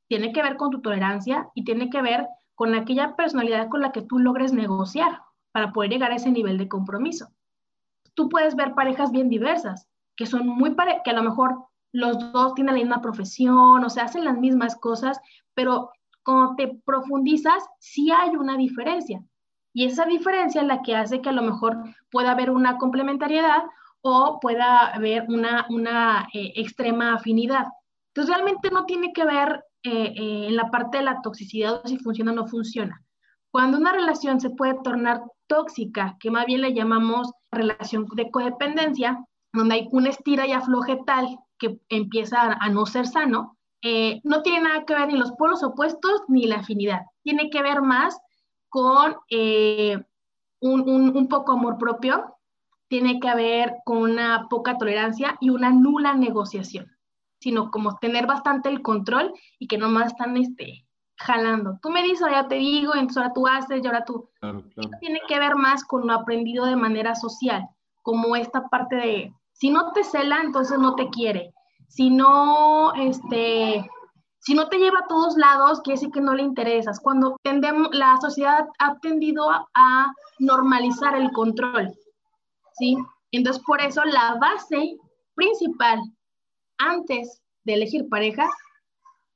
Tiene 0.07 0.31
que 0.31 0.43
ver 0.43 0.55
con 0.55 0.69
tu 0.69 0.79
tolerancia 0.79 1.49
y 1.55 1.63
tiene 1.63 1.89
que 1.89 2.03
ver 2.03 2.27
con 2.53 2.75
aquella 2.75 3.15
personalidad 3.15 3.67
con 3.69 3.81
la 3.81 3.91
que 3.91 4.03
tú 4.03 4.19
logres 4.19 4.53
negociar 4.53 5.23
para 5.51 5.73
poder 5.73 5.89
llegar 5.89 6.11
a 6.11 6.17
ese 6.17 6.29
nivel 6.29 6.59
de 6.59 6.67
compromiso. 6.67 7.29
Tú 8.13 8.29
puedes 8.29 8.55
ver 8.55 8.75
parejas 8.75 9.09
bien 9.11 9.29
diversas, 9.29 9.87
que 10.15 10.27
son 10.27 10.45
muy 10.45 10.75
pare 10.75 11.01
que 11.03 11.09
a 11.09 11.13
lo 11.13 11.23
mejor 11.23 11.65
los 11.91 12.31
dos 12.31 12.53
tienen 12.53 12.75
la 12.75 12.81
misma 12.81 13.01
profesión, 13.01 13.83
o 13.83 13.89
sea, 13.89 14.03
hacen 14.03 14.23
las 14.23 14.37
mismas 14.37 14.75
cosas, 14.75 15.19
pero 15.55 15.89
cuando 16.23 16.55
te 16.57 16.79
profundizas, 16.85 17.63
sí 17.79 18.11
hay 18.11 18.35
una 18.35 18.55
diferencia. 18.55 19.23
Y 19.73 19.85
esa 19.85 20.05
diferencia 20.05 20.61
es 20.61 20.67
la 20.67 20.81
que 20.81 20.95
hace 20.95 21.21
que 21.21 21.29
a 21.29 21.33
lo 21.33 21.41
mejor 21.41 21.77
pueda 22.11 22.31
haber 22.31 22.49
una 22.49 22.77
complementariedad 22.77 23.63
o 24.01 24.39
pueda 24.39 24.87
haber 24.87 25.25
una, 25.27 25.65
una 25.69 26.27
eh, 26.33 26.53
extrema 26.55 27.13
afinidad. 27.13 27.67
Entonces 28.13 28.35
realmente 28.35 28.69
no 28.71 28.85
tiene 28.85 29.13
que 29.13 29.25
ver 29.25 29.63
eh, 29.83 30.13
eh, 30.15 30.47
en 30.47 30.55
la 30.55 30.69
parte 30.71 30.97
de 30.97 31.03
la 31.03 31.21
toxicidad 31.21 31.81
o 31.83 31.87
si 31.87 31.97
funciona 31.97 32.31
o 32.31 32.35
no 32.35 32.47
funciona. 32.47 33.01
Cuando 33.51 33.77
una 33.77 33.91
relación 33.91 34.39
se 34.39 34.49
puede 34.51 34.75
tornar 34.83 35.23
tóxica, 35.47 36.17
que 36.19 36.31
más 36.31 36.45
bien 36.45 36.61
le 36.61 36.73
llamamos 36.73 37.31
relación 37.51 38.05
de 38.15 38.29
codependencia, 38.29 39.23
donde 39.53 39.75
hay 39.75 39.89
un 39.91 40.05
estira 40.05 40.45
y 40.45 40.51
afloje 40.51 40.99
tal 41.05 41.39
que 41.57 41.79
empieza 41.89 42.53
a, 42.53 42.69
no 42.69 42.85
ser 42.85 43.07
sano, 43.07 43.57
no 44.23 44.41
tiene 44.43 44.61
nada 44.61 44.85
que 44.85 44.93
ver 44.93 45.07
ni 45.07 45.17
los 45.17 45.31
polos 45.31 45.63
opuestos 45.63 46.21
ni 46.27 46.45
la 46.45 46.57
afinidad. 46.57 47.01
Tiene 47.23 47.49
que 47.49 47.63
ver 47.63 47.81
más 47.81 48.19
con 48.69 49.17
eh, 49.29 50.01
un, 50.61 51.27
poco 51.27 51.53
amor 51.53 51.77
propio, 51.77 52.35
tiene 52.87 53.19
que 53.19 53.29
haber 53.29 53.75
con 53.85 53.97
una 53.97 54.47
poca 54.49 54.77
tolerancia 54.77 55.37
y 55.39 55.49
una 55.49 55.71
nula 55.71 56.15
negociación, 56.15 56.87
sino 57.39 57.71
como 57.71 57.97
tener 57.97 58.25
bastante 58.25 58.69
el 58.69 58.81
control 58.81 59.33
y 59.59 59.67
que 59.67 59.77
nomás 59.77 60.07
están 60.07 60.37
este, 60.37 60.85
jalando. 61.17 61.77
Tú 61.81 61.89
me 61.89 62.03
dices, 62.03 62.27
ya 62.31 62.47
te 62.47 62.55
digo, 62.55 62.93
entonces 62.95 63.17
ahora 63.17 63.33
tú 63.33 63.47
haces 63.47 63.83
y 63.83 63.87
ahora 63.87 64.05
tú. 64.05 64.29
tiene 64.99 65.21
que 65.27 65.39
ver 65.39 65.55
más 65.55 65.83
con 65.83 66.07
lo 66.07 66.13
aprendido 66.13 66.65
de 66.65 66.75
manera 66.75 67.15
social, 67.15 67.67
como 68.01 68.35
esta 68.35 68.67
parte 68.69 68.95
de, 68.95 69.33
si 69.51 69.69
no 69.69 69.91
te 69.91 70.03
cela, 70.03 70.41
entonces 70.41 70.79
no 70.79 70.95
te 70.95 71.09
quiere. 71.09 71.53
Si 71.87 72.09
no, 72.09 72.93
este, 72.95 73.89
si 74.49 74.55
no 74.55 74.67
te 74.67 74.79
lleva 74.79 75.01
a 75.03 75.07
todos 75.07 75.37
lados, 75.37 75.79
quiere 75.81 75.99
decir 75.99 76.11
que 76.11 76.21
no 76.21 76.33
le 76.33 76.41
interesas. 76.41 76.99
Cuando 76.99 77.37
tendemos, 77.43 77.89
la 77.93 78.17
sociedad 78.19 78.65
ha 78.79 78.97
tendido 78.97 79.47
a, 79.51 80.11
normalizar 80.39 81.15
el 81.15 81.31
control, 81.33 81.93
¿sí? 82.73 82.97
Entonces, 83.31 83.61
por 83.63 83.79
eso 83.79 84.03
la 84.05 84.39
base 84.41 84.97
principal 85.35 85.99
antes 86.79 87.43
de 87.63 87.73
elegir 87.75 88.09
pareja 88.09 88.49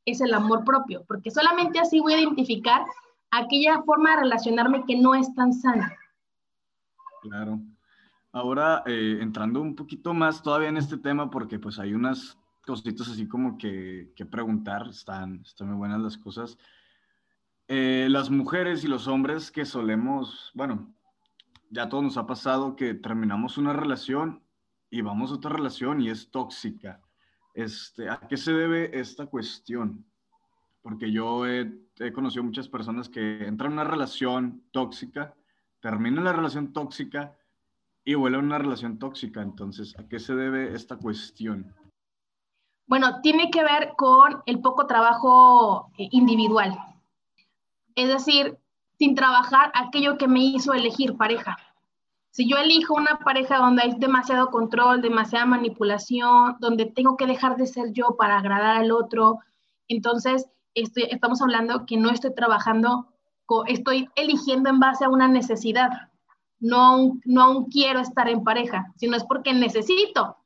es 0.06 0.20
el 0.20 0.34
amor 0.34 0.64
propio, 0.64 1.04
porque 1.08 1.30
solamente 1.30 1.78
así 1.78 2.00
voy 2.00 2.14
a 2.14 2.22
identificar 2.22 2.84
aquella 3.30 3.84
forma 3.84 4.12
de 4.12 4.22
relacionarme 4.22 4.84
que 4.88 4.96
no 4.96 5.14
es 5.14 5.32
tan 5.36 5.54
sana. 5.54 5.94
Claro. 7.22 7.60
Ahora, 8.32 8.82
eh, 8.88 9.20
entrando 9.22 9.62
un 9.62 9.76
poquito 9.76 10.12
más 10.16 10.42
todavía 10.42 10.70
en 10.70 10.78
este 10.78 10.98
tema, 10.98 11.30
porque 11.30 11.60
pues 11.60 11.78
hay 11.78 11.94
unas 11.94 12.36
cositas 12.66 13.10
así 13.10 13.28
como 13.28 13.58
que, 13.58 14.12
que 14.16 14.26
preguntar, 14.26 14.88
están, 14.88 15.42
están 15.46 15.70
muy 15.70 15.78
buenas 15.78 16.02
las 16.02 16.18
cosas. 16.18 16.58
Eh, 17.68 18.08
las 18.10 18.30
mujeres 18.30 18.84
y 18.84 18.88
los 18.88 19.08
hombres 19.08 19.52
que 19.52 19.66
solemos, 19.66 20.52
bueno, 20.54 20.94
ya 21.70 21.90
todo 21.90 22.02
nos 22.02 22.18
ha 22.18 22.28
pasado 22.28 22.76
que 22.76 22.94
terminamos 22.94 23.58
una 23.58 23.74
relación 23.74 24.44
y 24.90 25.02
vamos 25.02 25.32
a 25.32 25.36
otra 25.36 25.52
relación 25.52 26.02
y 26.02 26.10
es 26.10 26.30
tóxica. 26.30 27.02
Este, 27.54 28.10
¿A 28.10 28.20
qué 28.28 28.38
se 28.38 28.54
debe 28.54 29.00
esta 29.00 29.26
cuestión? 29.28 30.06
Porque 30.82 31.12
yo 31.12 31.48
he, 31.48 31.72
he 32.00 32.12
conocido 32.12 32.44
muchas 32.44 32.68
personas 32.68 33.10
que 33.10 33.48
entran 33.48 33.72
en 33.72 33.80
una 33.80 33.90
relación 33.90 34.64
tóxica, 34.72 35.34
terminan 35.80 36.26
la 36.26 36.34
relación 36.34 36.74
tóxica 36.74 37.38
y 38.04 38.16
vuelven 38.16 38.42
a 38.42 38.48
una 38.48 38.58
relación 38.58 39.00
tóxica. 39.00 39.42
Entonces, 39.42 39.98
¿a 39.98 40.08
qué 40.08 40.20
se 40.20 40.36
debe 40.36 40.76
esta 40.76 40.98
cuestión? 40.98 41.74
Bueno, 42.86 43.22
tiene 43.22 43.50
que 43.50 43.64
ver 43.64 43.94
con 43.96 44.44
el 44.46 44.60
poco 44.60 44.88
trabajo 44.88 45.90
eh, 45.98 46.10
individual. 46.12 46.78
Es 47.96 48.08
decir, 48.10 48.58
sin 48.98 49.16
trabajar 49.16 49.72
aquello 49.74 50.18
que 50.18 50.28
me 50.28 50.40
hizo 50.40 50.74
elegir 50.74 51.18
pareja. 51.18 51.58
Si 52.32 52.50
yo 52.50 52.58
elijo 52.58 52.96
una 52.96 53.20
pareja 53.20 53.58
donde 53.58 53.84
hay 53.84 53.94
demasiado 53.98 54.50
control, 54.50 55.02
demasiada 55.02 55.46
manipulación, 55.46 56.58
donde 56.60 56.86
tengo 56.88 57.16
que 57.16 57.28
dejar 57.28 57.58
de 57.58 57.68
ser 57.68 57.94
yo 57.94 58.16
para 58.18 58.40
agradar 58.40 58.78
al 58.78 58.92
otro, 58.92 59.40
entonces 59.88 60.48
estamos 60.74 61.42
hablando 61.42 61.86
que 61.86 61.98
no 61.98 62.10
estoy 62.10 62.34
trabajando, 62.34 63.08
estoy 63.68 64.10
eligiendo 64.16 64.70
en 64.70 64.80
base 64.80 65.06
a 65.06 65.10
una 65.10 65.28
necesidad. 65.28 65.92
No, 66.60 67.14
no 67.26 67.68
quiero 67.72 68.00
estar 68.00 68.28
en 68.28 68.44
pareja, 68.44 68.92
sino 68.96 69.16
es 69.16 69.24
porque 69.26 69.54
necesito 69.54 70.38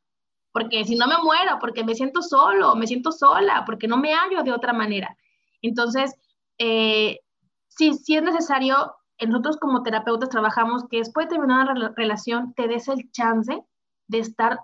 porque 0.57 0.83
si 0.85 0.95
no 0.95 1.05
me 1.05 1.19
muero, 1.19 1.59
porque 1.59 1.83
me 1.83 1.93
siento 1.93 2.23
solo, 2.23 2.75
me 2.75 2.87
siento 2.87 3.11
sola, 3.11 3.63
porque 3.63 3.87
no 3.87 3.95
me 3.95 4.15
hallo 4.15 4.41
de 4.41 4.51
otra 4.51 4.73
manera. 4.73 5.15
Entonces, 5.61 6.15
eh, 6.57 7.19
sí, 7.67 7.93
sí 7.93 8.15
es 8.15 8.23
necesario, 8.23 8.95
nosotros 9.27 9.57
como 9.57 9.83
terapeutas 9.83 10.29
trabajamos 10.29 10.85
que 10.89 10.97
después 10.97 11.27
de 11.27 11.35
terminar 11.35 11.69
una 11.69 11.93
relación 11.95 12.55
te 12.55 12.67
des 12.67 12.87
el 12.87 13.11
chance 13.11 13.63
de 14.07 14.17
estar 14.17 14.61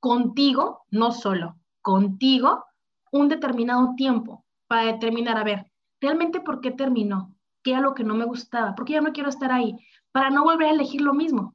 contigo, 0.00 0.82
no 0.90 1.12
solo, 1.12 1.54
contigo, 1.82 2.64
un 3.12 3.28
determinado 3.28 3.94
tiempo 3.96 4.44
para 4.66 4.86
determinar, 4.86 5.38
a 5.38 5.44
ver, 5.44 5.70
realmente 6.00 6.40
por 6.40 6.60
qué 6.60 6.72
terminó, 6.72 7.32
qué 7.62 7.70
era 7.74 7.80
lo 7.80 7.94
que 7.94 8.02
no 8.02 8.16
me 8.16 8.24
gustaba, 8.24 8.74
por 8.74 8.86
qué 8.86 8.94
ya 8.94 9.00
no 9.00 9.12
quiero 9.12 9.28
estar 9.28 9.52
ahí, 9.52 9.76
para 10.10 10.30
no 10.30 10.42
volver 10.42 10.66
a 10.66 10.72
elegir 10.72 11.00
lo 11.00 11.14
mismo, 11.14 11.54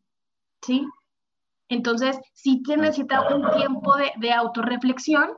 ¿sí? 0.62 0.88
Entonces, 1.70 2.20
sí 2.34 2.62
que 2.64 2.78
necesita 2.78 3.36
un 3.36 3.50
tiempo 3.58 3.96
de, 3.96 4.12
de 4.18 4.32
autorreflexión, 4.32 5.32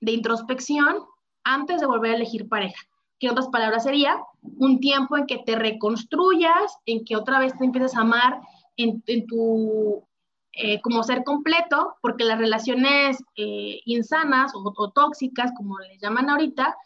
de 0.00 0.12
introspección, 0.12 0.98
antes 1.46 1.80
de 1.80 1.86
volver 1.86 2.12
a 2.12 2.16
elegir 2.16 2.48
pareja. 2.48 2.82
Que 3.18 3.28
en 3.28 3.32
otras 3.32 3.48
palabras 3.48 3.84
sería 3.84 4.20
un 4.42 4.80
tiempo 4.80 5.16
en 5.16 5.26
que 5.26 5.38
te 5.38 5.56
reconstruyas, 5.56 6.78
en 6.84 7.04
que 7.04 7.16
otra 7.16 7.38
vez 7.38 7.56
te 7.56 7.64
empieces 7.64 7.96
a 7.96 8.00
amar 8.00 8.40
en, 8.76 9.02
tu, 9.26 10.04
eh, 10.52 10.80
como 10.82 11.02
ser 11.02 11.24
completo, 11.24 11.94
porque 12.02 12.24
las 12.24 12.38
relaciones 12.38 13.22
eh, 13.36 13.80
insanas 13.86 14.52
o, 14.54 14.90
tóxicas, 14.90 15.52
como 15.56 15.78
les 15.78 16.00
llaman 16.00 16.28
ahorita, 16.28 16.76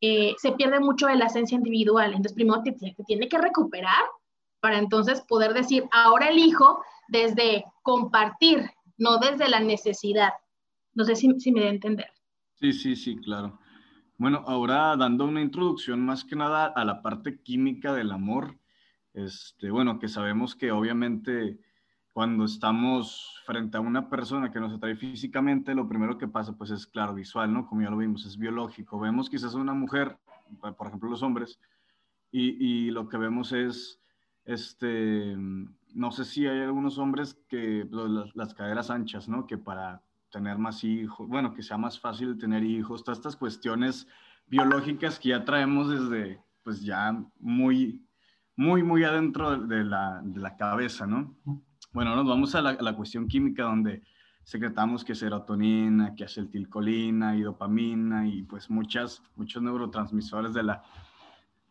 eh, 0.00 0.34
se 0.38 0.52
pierde 0.52 0.80
mucho 0.80 1.06
de 1.06 1.16
la 1.16 1.26
esencia 1.26 1.56
individual. 1.56 2.10
Entonces, 2.10 2.32
primero 2.32 2.62
te, 2.62 2.72
te 2.72 3.04
tiene 3.06 3.28
que 3.28 3.38
recuperar 3.38 4.02
para 4.60 4.78
entonces 4.78 5.20
poder 5.28 5.52
decir, 5.52 5.84
ahora 5.92 6.28
elijo 6.28 6.82
desde 7.08 7.64
compartir, 7.82 8.70
no 8.98 9.18
desde 9.18 9.48
la 9.48 9.60
necesidad. 9.60 10.30
No 10.94 11.04
sé 11.04 11.14
si, 11.14 11.28
me 11.52 11.60
da 11.60 11.66
a 11.66 11.70
entender. 11.70 12.10
Sí, 12.54 12.72
sí, 12.72 12.96
sí, 12.96 13.16
claro. 13.16 13.58
Bueno, 14.18 14.42
ahora 14.46 14.96
dando 14.96 15.26
una 15.26 15.42
introducción 15.42 16.00
más 16.04 16.24
que 16.24 16.36
nada 16.36 16.66
a 16.66 16.84
la 16.84 17.02
parte 17.02 17.42
química 17.42 17.92
del 17.92 18.12
amor, 18.12 18.58
este, 19.12 19.70
bueno, 19.70 19.98
que 19.98 20.08
sabemos 20.08 20.54
que 20.54 20.72
obviamente 20.72 21.58
cuando 22.14 22.46
estamos 22.46 23.42
frente 23.44 23.76
a 23.76 23.80
una 23.80 24.08
persona 24.08 24.50
que 24.50 24.58
nos 24.58 24.72
atrae 24.72 24.96
físicamente, 24.96 25.74
lo 25.74 25.86
primero 25.86 26.16
que 26.16 26.28
pasa 26.28 26.56
pues 26.56 26.70
es 26.70 26.86
claro, 26.86 27.12
visual, 27.12 27.52
¿no? 27.52 27.66
Como 27.66 27.82
ya 27.82 27.90
lo 27.90 27.98
vimos, 27.98 28.24
es 28.24 28.38
biológico. 28.38 28.98
Vemos 28.98 29.28
quizás 29.28 29.52
una 29.52 29.74
mujer, 29.74 30.16
por 30.78 30.86
ejemplo 30.86 31.10
los 31.10 31.22
hombres, 31.22 31.60
y 32.30 32.90
lo 32.90 33.08
que 33.08 33.18
vemos 33.18 33.52
es, 33.52 34.00
este, 34.46 35.34
no 35.36 36.12
sé 36.12 36.24
si 36.24 36.46
hay 36.46 36.62
algunos 36.62 36.98
hombres 36.98 37.34
que 37.48 37.86
pues, 37.90 38.08
las, 38.08 38.34
las 38.34 38.54
caderas 38.54 38.90
anchas, 38.90 39.28
¿no? 39.28 39.46
Que 39.46 39.58
para 39.58 40.02
tener 40.30 40.56
más 40.58 40.84
hijos, 40.84 41.28
bueno, 41.28 41.52
que 41.52 41.62
sea 41.62 41.76
más 41.76 41.98
fácil 41.98 42.38
tener 42.38 42.62
hijos, 42.62 43.04
todas 43.04 43.18
estas 43.18 43.36
cuestiones 43.36 44.06
biológicas 44.46 45.18
que 45.18 45.30
ya 45.30 45.44
traemos 45.44 45.88
desde, 45.88 46.40
pues 46.62 46.82
ya 46.82 47.18
muy, 47.40 48.04
muy, 48.54 48.82
muy 48.82 49.02
adentro 49.04 49.56
de 49.56 49.84
la, 49.84 50.20
de 50.22 50.40
la 50.40 50.56
cabeza, 50.56 51.06
¿no? 51.06 51.36
Bueno, 51.92 52.14
nos 52.14 52.26
vamos 52.26 52.54
a 52.54 52.62
la, 52.62 52.70
a 52.70 52.82
la, 52.82 52.94
cuestión 52.94 53.26
química 53.26 53.64
donde 53.64 54.02
secretamos 54.44 55.04
que 55.04 55.14
serotonina, 55.14 56.14
que 56.14 56.24
acetilcolina 56.24 57.36
y 57.36 57.42
dopamina 57.42 58.28
y 58.28 58.42
pues 58.42 58.70
muchas, 58.70 59.22
muchos 59.34 59.62
neurotransmisores 59.62 60.54
de 60.54 60.62
la, 60.62 60.82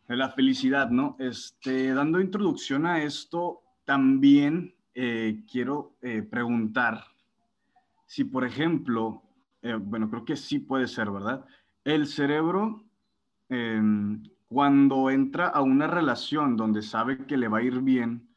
de 0.08 0.16
la 0.16 0.30
felicidad, 0.30 0.90
¿no? 0.90 1.16
Este, 1.18 1.92
dando 1.92 2.20
introducción 2.20 2.86
a 2.86 3.02
esto, 3.02 3.62
también 3.84 4.74
eh, 4.94 5.42
quiero 5.50 5.96
eh, 6.02 6.22
preguntar 6.22 7.04
si, 8.06 8.24
por 8.24 8.44
ejemplo, 8.44 9.22
eh, 9.62 9.74
bueno, 9.74 10.08
creo 10.08 10.24
que 10.24 10.36
sí 10.36 10.60
puede 10.60 10.86
ser, 10.86 11.10
¿verdad? 11.10 11.44
El 11.84 12.06
cerebro, 12.06 12.84
eh, 13.48 13.82
cuando 14.48 15.10
entra 15.10 15.48
a 15.48 15.60
una 15.60 15.88
relación 15.88 16.56
donde 16.56 16.82
sabe 16.82 17.26
que 17.26 17.36
le 17.36 17.48
va 17.48 17.58
a 17.58 17.62
ir 17.62 17.80
bien, 17.80 18.28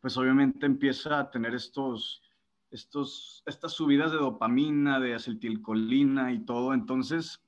pues 0.00 0.16
obviamente 0.16 0.66
empieza 0.66 1.20
a 1.20 1.30
tener 1.30 1.54
estos, 1.54 2.22
estos, 2.70 3.44
estas 3.46 3.72
subidas 3.72 4.10
de 4.10 4.18
dopamina, 4.18 4.98
de 4.98 5.14
acetilcolina 5.14 6.32
y 6.32 6.40
todo. 6.40 6.74
Entonces, 6.74 7.40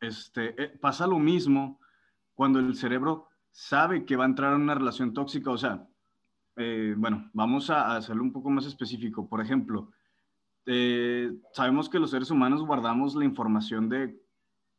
este, 0.00 0.52
pasa 0.80 1.06
lo 1.06 1.18
mismo 1.18 1.80
cuando 2.36 2.60
el 2.60 2.76
cerebro 2.76 3.26
sabe 3.50 4.04
que 4.04 4.14
va 4.14 4.24
a 4.24 4.28
entrar 4.28 4.52
a 4.52 4.56
una 4.56 4.76
relación 4.76 5.12
tóxica. 5.12 5.50
O 5.50 5.58
sea, 5.58 5.84
eh, 6.54 6.94
bueno, 6.96 7.28
vamos 7.32 7.70
a, 7.70 7.88
a 7.88 7.96
hacerlo 7.96 8.22
un 8.22 8.32
poco 8.32 8.50
más 8.50 8.66
específico. 8.66 9.28
Por 9.28 9.40
ejemplo, 9.40 9.90
eh, 10.66 11.32
sabemos 11.52 11.88
que 11.88 11.98
los 11.98 12.10
seres 12.10 12.30
humanos 12.30 12.62
guardamos 12.62 13.14
la 13.14 13.24
información 13.24 13.88
de 13.88 14.20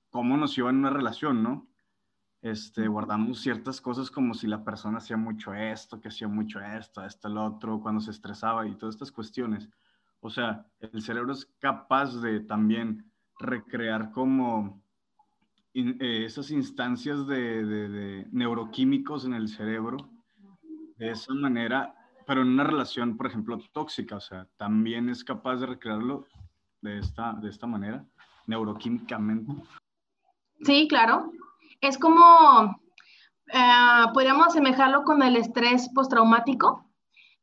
cómo 0.10 0.38
nos 0.38 0.58
iba 0.58 0.70
en 0.70 0.78
una 0.78 0.90
relación, 0.90 1.42
¿no? 1.42 1.68
Este, 2.42 2.88
guardamos 2.88 3.40
ciertas 3.42 3.82
cosas 3.82 4.12
como 4.12 4.34
si 4.34 4.48
la 4.48 4.64
persona 4.64 5.00
hacía 5.00 5.18
mucho 5.18 5.54
esto, 5.54 6.00
que 6.00 6.10
hacía 6.10 6.28
mucho 6.28 6.62
esto, 6.62 7.04
esto, 7.04 7.28
el 7.28 7.38
otro, 7.38 7.82
cuando 7.82 8.00
se 8.00 8.12
estresaba 8.12 8.68
y 8.68 8.76
todas 8.76 8.96
estas 8.96 9.12
cuestiones. 9.12 9.70
O 10.20 10.30
sea, 10.30 10.66
el 10.80 11.02
cerebro 11.02 11.34
es 11.34 11.46
capaz 11.60 12.22
de 12.22 12.42
también 12.42 13.12
recrear 13.40 14.12
como 14.12 14.84
in, 15.78 15.98
eh, 16.00 16.26
esas 16.26 16.52
instancias 16.52 17.28
de, 17.28 17.66
de, 17.66 17.90
de 17.90 18.28
neuroquímicos 18.32 19.26
en 19.26 19.34
el 19.34 19.48
cerebro. 19.50 19.98
De 20.98 21.12
esa 21.12 21.34
manera 21.34 21.94
pero 22.28 22.42
en 22.42 22.50
una 22.50 22.66
relación, 22.66 23.16
por 23.16 23.26
ejemplo, 23.26 23.58
tóxica, 23.72 24.18
o 24.18 24.20
sea, 24.20 24.48
también 24.58 25.08
es 25.08 25.24
capaz 25.24 25.56
de 25.56 25.66
recrearlo 25.66 26.26
de 26.82 27.00
esta, 27.00 27.32
de 27.32 27.50
esta 27.50 27.66
manera, 27.66 28.06
neuroquímicamente. 28.48 29.54
Sí, 30.62 30.90
claro. 30.90 31.32
Es 31.80 31.98
como, 31.98 32.82
eh, 33.48 34.06
podríamos 34.14 34.48
asemejarlo 34.48 35.04
con 35.04 35.24
el 35.24 35.38
estrés 35.38 35.90
postraumático. 35.96 36.86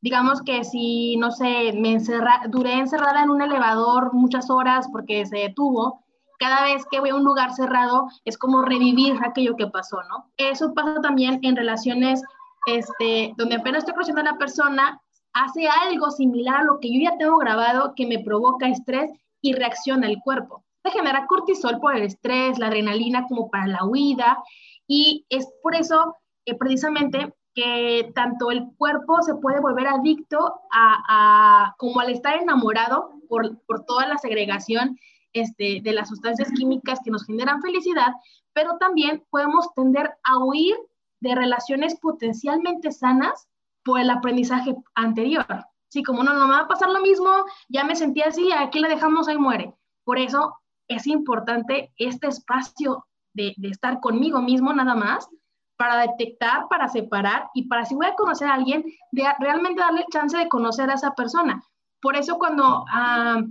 Digamos 0.02 0.42
que 0.42 0.64
si, 0.64 1.16
no 1.16 1.30
sé, 1.30 1.72
me 1.72 1.92
encerra, 1.92 2.42
duré 2.48 2.74
encerrada 2.74 3.22
en 3.22 3.30
un 3.30 3.40
elevador 3.40 4.12
muchas 4.12 4.50
horas 4.50 4.86
porque 4.92 5.24
se 5.24 5.38
detuvo, 5.38 6.03
cada 6.38 6.62
vez 6.64 6.84
que 6.90 7.00
voy 7.00 7.10
a 7.10 7.14
un 7.14 7.24
lugar 7.24 7.52
cerrado 7.52 8.08
es 8.24 8.38
como 8.38 8.62
revivir 8.62 9.16
aquello 9.24 9.56
que 9.56 9.66
pasó, 9.66 10.02
¿no? 10.08 10.30
Eso 10.36 10.74
pasa 10.74 11.00
también 11.00 11.38
en 11.42 11.56
relaciones 11.56 12.22
este, 12.66 13.34
donde 13.36 13.56
apenas 13.56 13.78
estoy 13.78 13.94
conociendo 13.94 14.22
a 14.22 14.32
la 14.32 14.38
persona, 14.38 15.00
hace 15.32 15.68
algo 15.68 16.10
similar 16.10 16.60
a 16.60 16.64
lo 16.64 16.80
que 16.80 16.92
yo 16.92 17.10
ya 17.10 17.18
tengo 17.18 17.36
grabado 17.38 17.92
que 17.94 18.06
me 18.06 18.20
provoca 18.20 18.68
estrés 18.68 19.10
y 19.42 19.52
reacciona 19.52 20.06
el 20.06 20.20
cuerpo. 20.22 20.64
Se 20.82 20.90
genera 20.90 21.26
cortisol 21.26 21.80
por 21.80 21.96
el 21.96 22.02
estrés, 22.02 22.58
la 22.58 22.68
adrenalina 22.68 23.26
como 23.28 23.50
para 23.50 23.66
la 23.66 23.84
huida 23.84 24.38
y 24.86 25.26
es 25.28 25.48
por 25.62 25.74
eso 25.74 26.16
eh, 26.46 26.54
precisamente 26.56 27.34
que 27.54 28.10
tanto 28.14 28.50
el 28.50 28.66
cuerpo 28.76 29.22
se 29.22 29.34
puede 29.36 29.60
volver 29.60 29.86
adicto 29.86 30.60
a, 30.72 31.66
a 31.66 31.74
como 31.78 32.00
al 32.00 32.10
estar 32.10 32.36
enamorado 32.36 33.10
por, 33.28 33.60
por 33.66 33.84
toda 33.84 34.06
la 34.06 34.18
segregación 34.18 34.98
este, 35.34 35.80
de 35.82 35.92
las 35.92 36.08
sustancias 36.08 36.50
químicas 36.52 37.00
que 37.04 37.10
nos 37.10 37.26
generan 37.26 37.60
felicidad, 37.60 38.14
pero 38.54 38.78
también 38.78 39.22
podemos 39.28 39.68
tender 39.74 40.14
a 40.24 40.38
huir 40.38 40.74
de 41.20 41.34
relaciones 41.34 41.98
potencialmente 42.00 42.90
sanas 42.92 43.48
por 43.84 44.00
el 44.00 44.08
aprendizaje 44.08 44.74
anterior. 44.94 45.46
Sí, 45.88 46.02
como 46.02 46.24
no, 46.24 46.32
no 46.34 46.46
me 46.46 46.54
va 46.54 46.60
a 46.60 46.68
pasar 46.68 46.88
lo 46.90 47.00
mismo, 47.00 47.30
ya 47.68 47.84
me 47.84 47.94
sentí 47.94 48.22
así, 48.22 48.50
aquí 48.52 48.80
la 48.80 48.88
dejamos, 48.88 49.28
ahí 49.28 49.36
muere. 49.36 49.74
Por 50.04 50.18
eso 50.18 50.56
es 50.88 51.06
importante 51.06 51.92
este 51.96 52.28
espacio 52.28 53.06
de, 53.32 53.54
estar 53.62 54.00
conmigo 54.00 54.40
mismo 54.40 54.72
nada 54.72 54.94
más 54.94 55.28
para 55.76 55.98
detectar, 56.02 56.68
para 56.68 56.88
separar 56.88 57.48
y 57.54 57.68
para 57.68 57.84
si 57.84 57.94
voy 57.94 58.06
a 58.06 58.14
conocer 58.14 58.48
a 58.48 58.54
alguien, 58.54 58.84
de 59.10 59.24
realmente 59.40 59.80
darle 59.80 60.06
chance 60.10 60.36
de 60.36 60.48
conocer 60.48 60.88
a 60.90 60.94
esa 60.94 61.14
persona. 61.14 61.62
Por 62.00 62.16
eso 62.16 62.38
cuando 62.38 62.84
uh, 62.84 63.42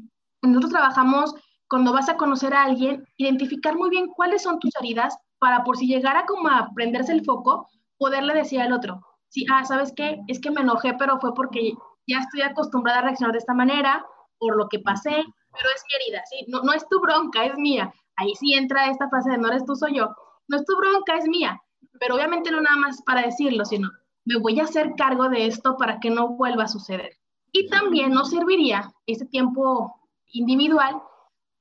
nosotros 0.42 0.72
trabajamos, 0.72 1.36
cuando 1.74 1.92
vas 1.92 2.08
a 2.08 2.18
conocer 2.18 2.54
a 2.54 2.66
alguien, 2.66 3.04
identificar 3.18 3.76
muy 3.76 3.90
bien 3.90 4.06
cuáles 4.10 4.44
son 4.44 4.60
tus 4.60 4.70
heridas 4.80 5.18
para 5.40 5.64
por 5.64 5.76
si 5.76 5.88
llegara 5.88 6.24
como 6.28 6.48
a 6.48 6.70
prenderse 6.76 7.12
el 7.14 7.26
foco, 7.26 7.68
poderle 7.98 8.36
decir 8.36 8.62
al 8.62 8.74
otro, 8.74 9.02
sí, 9.30 9.48
ah, 9.52 9.66
¿sabes 9.66 9.92
qué? 9.96 10.20
Es 10.28 10.40
que 10.40 10.52
me 10.52 10.62
enojé, 10.62 10.94
pero 11.00 11.20
fue 11.20 11.34
porque 11.34 11.74
ya 12.06 12.20
estoy 12.20 12.44
acostumbrada 12.44 13.00
a 13.00 13.02
reaccionar 13.02 13.32
de 13.32 13.40
esta 13.40 13.56
manera, 13.56 14.06
por 14.38 14.56
lo 14.56 14.70
que 14.70 14.78
pasé, 14.78 15.10
pero 15.10 15.70
es 15.76 15.84
mi 15.88 15.96
herida, 15.96 16.22
¿sí? 16.30 16.46
No, 16.48 16.62
no 16.62 16.74
es 16.74 16.88
tu 16.90 17.02
bronca, 17.02 17.44
es 17.44 17.58
mía. 17.58 17.92
Ahí 18.18 18.36
sí 18.36 18.54
entra 18.54 18.92
esta 18.92 19.10
frase 19.10 19.32
de 19.32 19.40
no 19.40 19.48
eres 19.48 19.66
tú, 19.66 19.76
soy 19.76 19.96
yo. 19.96 20.16
No 20.50 20.58
es 20.58 20.66
tu 20.66 20.78
bronca, 20.78 21.18
es 21.18 21.28
mía. 21.28 21.60
Pero 22.00 22.14
obviamente 22.14 22.52
no 22.52 22.62
nada 22.62 22.76
más 22.76 23.02
para 23.02 23.24
decirlo, 23.24 23.66
sino 23.66 23.90
me 24.26 24.38
voy 24.38 24.60
a 24.60 24.66
hacer 24.66 24.94
cargo 24.96 25.28
de 25.28 25.48
esto 25.48 25.76
para 25.78 26.00
que 26.00 26.12
no 26.12 26.36
vuelva 26.36 26.66
a 26.66 26.68
suceder. 26.68 27.18
Y 27.52 27.68
también 27.68 28.12
nos 28.12 28.30
serviría 28.30 28.94
ese 29.08 29.26
tiempo 29.26 29.96
individual 30.34 31.02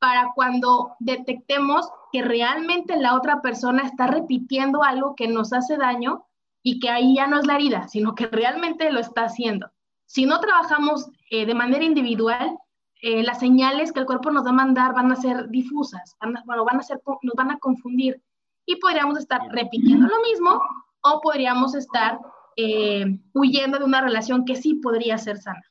para 0.03 0.33
cuando 0.35 0.97
detectemos 0.99 1.89
que 2.11 2.23
realmente 2.23 2.97
la 2.97 3.15
otra 3.15 3.41
persona 3.41 3.83
está 3.85 4.09
repitiendo 4.09 4.83
algo 4.83 5.15
que 5.15 5.29
nos 5.29 5.53
hace 5.53 5.77
daño 5.77 6.27
y 6.61 6.81
que 6.81 6.91
ahí 6.91 7.15
ya 7.15 7.29
no 7.29 7.39
es 7.39 7.47
la 7.47 7.55
herida, 7.55 7.87
sino 7.87 8.17
que 8.17 8.27
realmente 8.27 8.91
lo 8.91 8.99
está 8.99 9.27
haciendo. 9.27 9.71
Si 10.07 10.27
no 10.27 10.41
trabajamos 10.41 11.09
eh, 11.31 11.47
de 11.47 11.55
manera 11.55 11.85
individual, 11.85 12.59
eh, 13.01 13.23
las 13.23 13.39
señales 13.39 13.93
que 13.93 14.01
el 14.01 14.07
cuerpo 14.07 14.33
nos 14.33 14.45
va 14.45 14.51
a 14.51 14.55
mandar 14.55 14.93
van 14.93 15.13
a 15.13 15.17
ser 15.17 15.49
difusas, 15.51 16.17
van 16.21 16.37
a, 16.37 16.43
bueno, 16.47 16.65
van 16.65 16.81
a 16.81 16.83
ser, 16.83 17.01
nos 17.23 17.35
van 17.37 17.53
a 17.53 17.59
confundir 17.61 18.21
y 18.67 18.77
podríamos 18.77 19.21
estar 19.21 19.41
repitiendo 19.51 20.09
lo 20.09 20.21
mismo 20.23 20.61
o 21.05 21.21
podríamos 21.21 21.77
estar 21.77 22.19
eh, 22.57 23.07
huyendo 23.35 23.79
de 23.79 23.85
una 23.85 24.01
relación 24.01 24.45
que 24.45 24.57
sí 24.57 24.75
podría 24.75 25.17
ser 25.17 25.39
sana. 25.39 25.63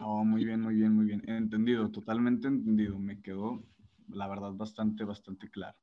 Oh, 0.00 0.24
muy 0.24 0.44
bien, 0.44 0.60
muy 0.60 0.74
bien, 0.74 0.94
muy 0.94 1.06
bien. 1.06 1.22
Entendido, 1.28 1.90
totalmente 1.90 2.46
entendido. 2.46 2.98
Me 2.98 3.20
quedó, 3.20 3.62
la 4.08 4.28
verdad, 4.28 4.52
bastante, 4.52 5.04
bastante 5.04 5.50
claro. 5.50 5.76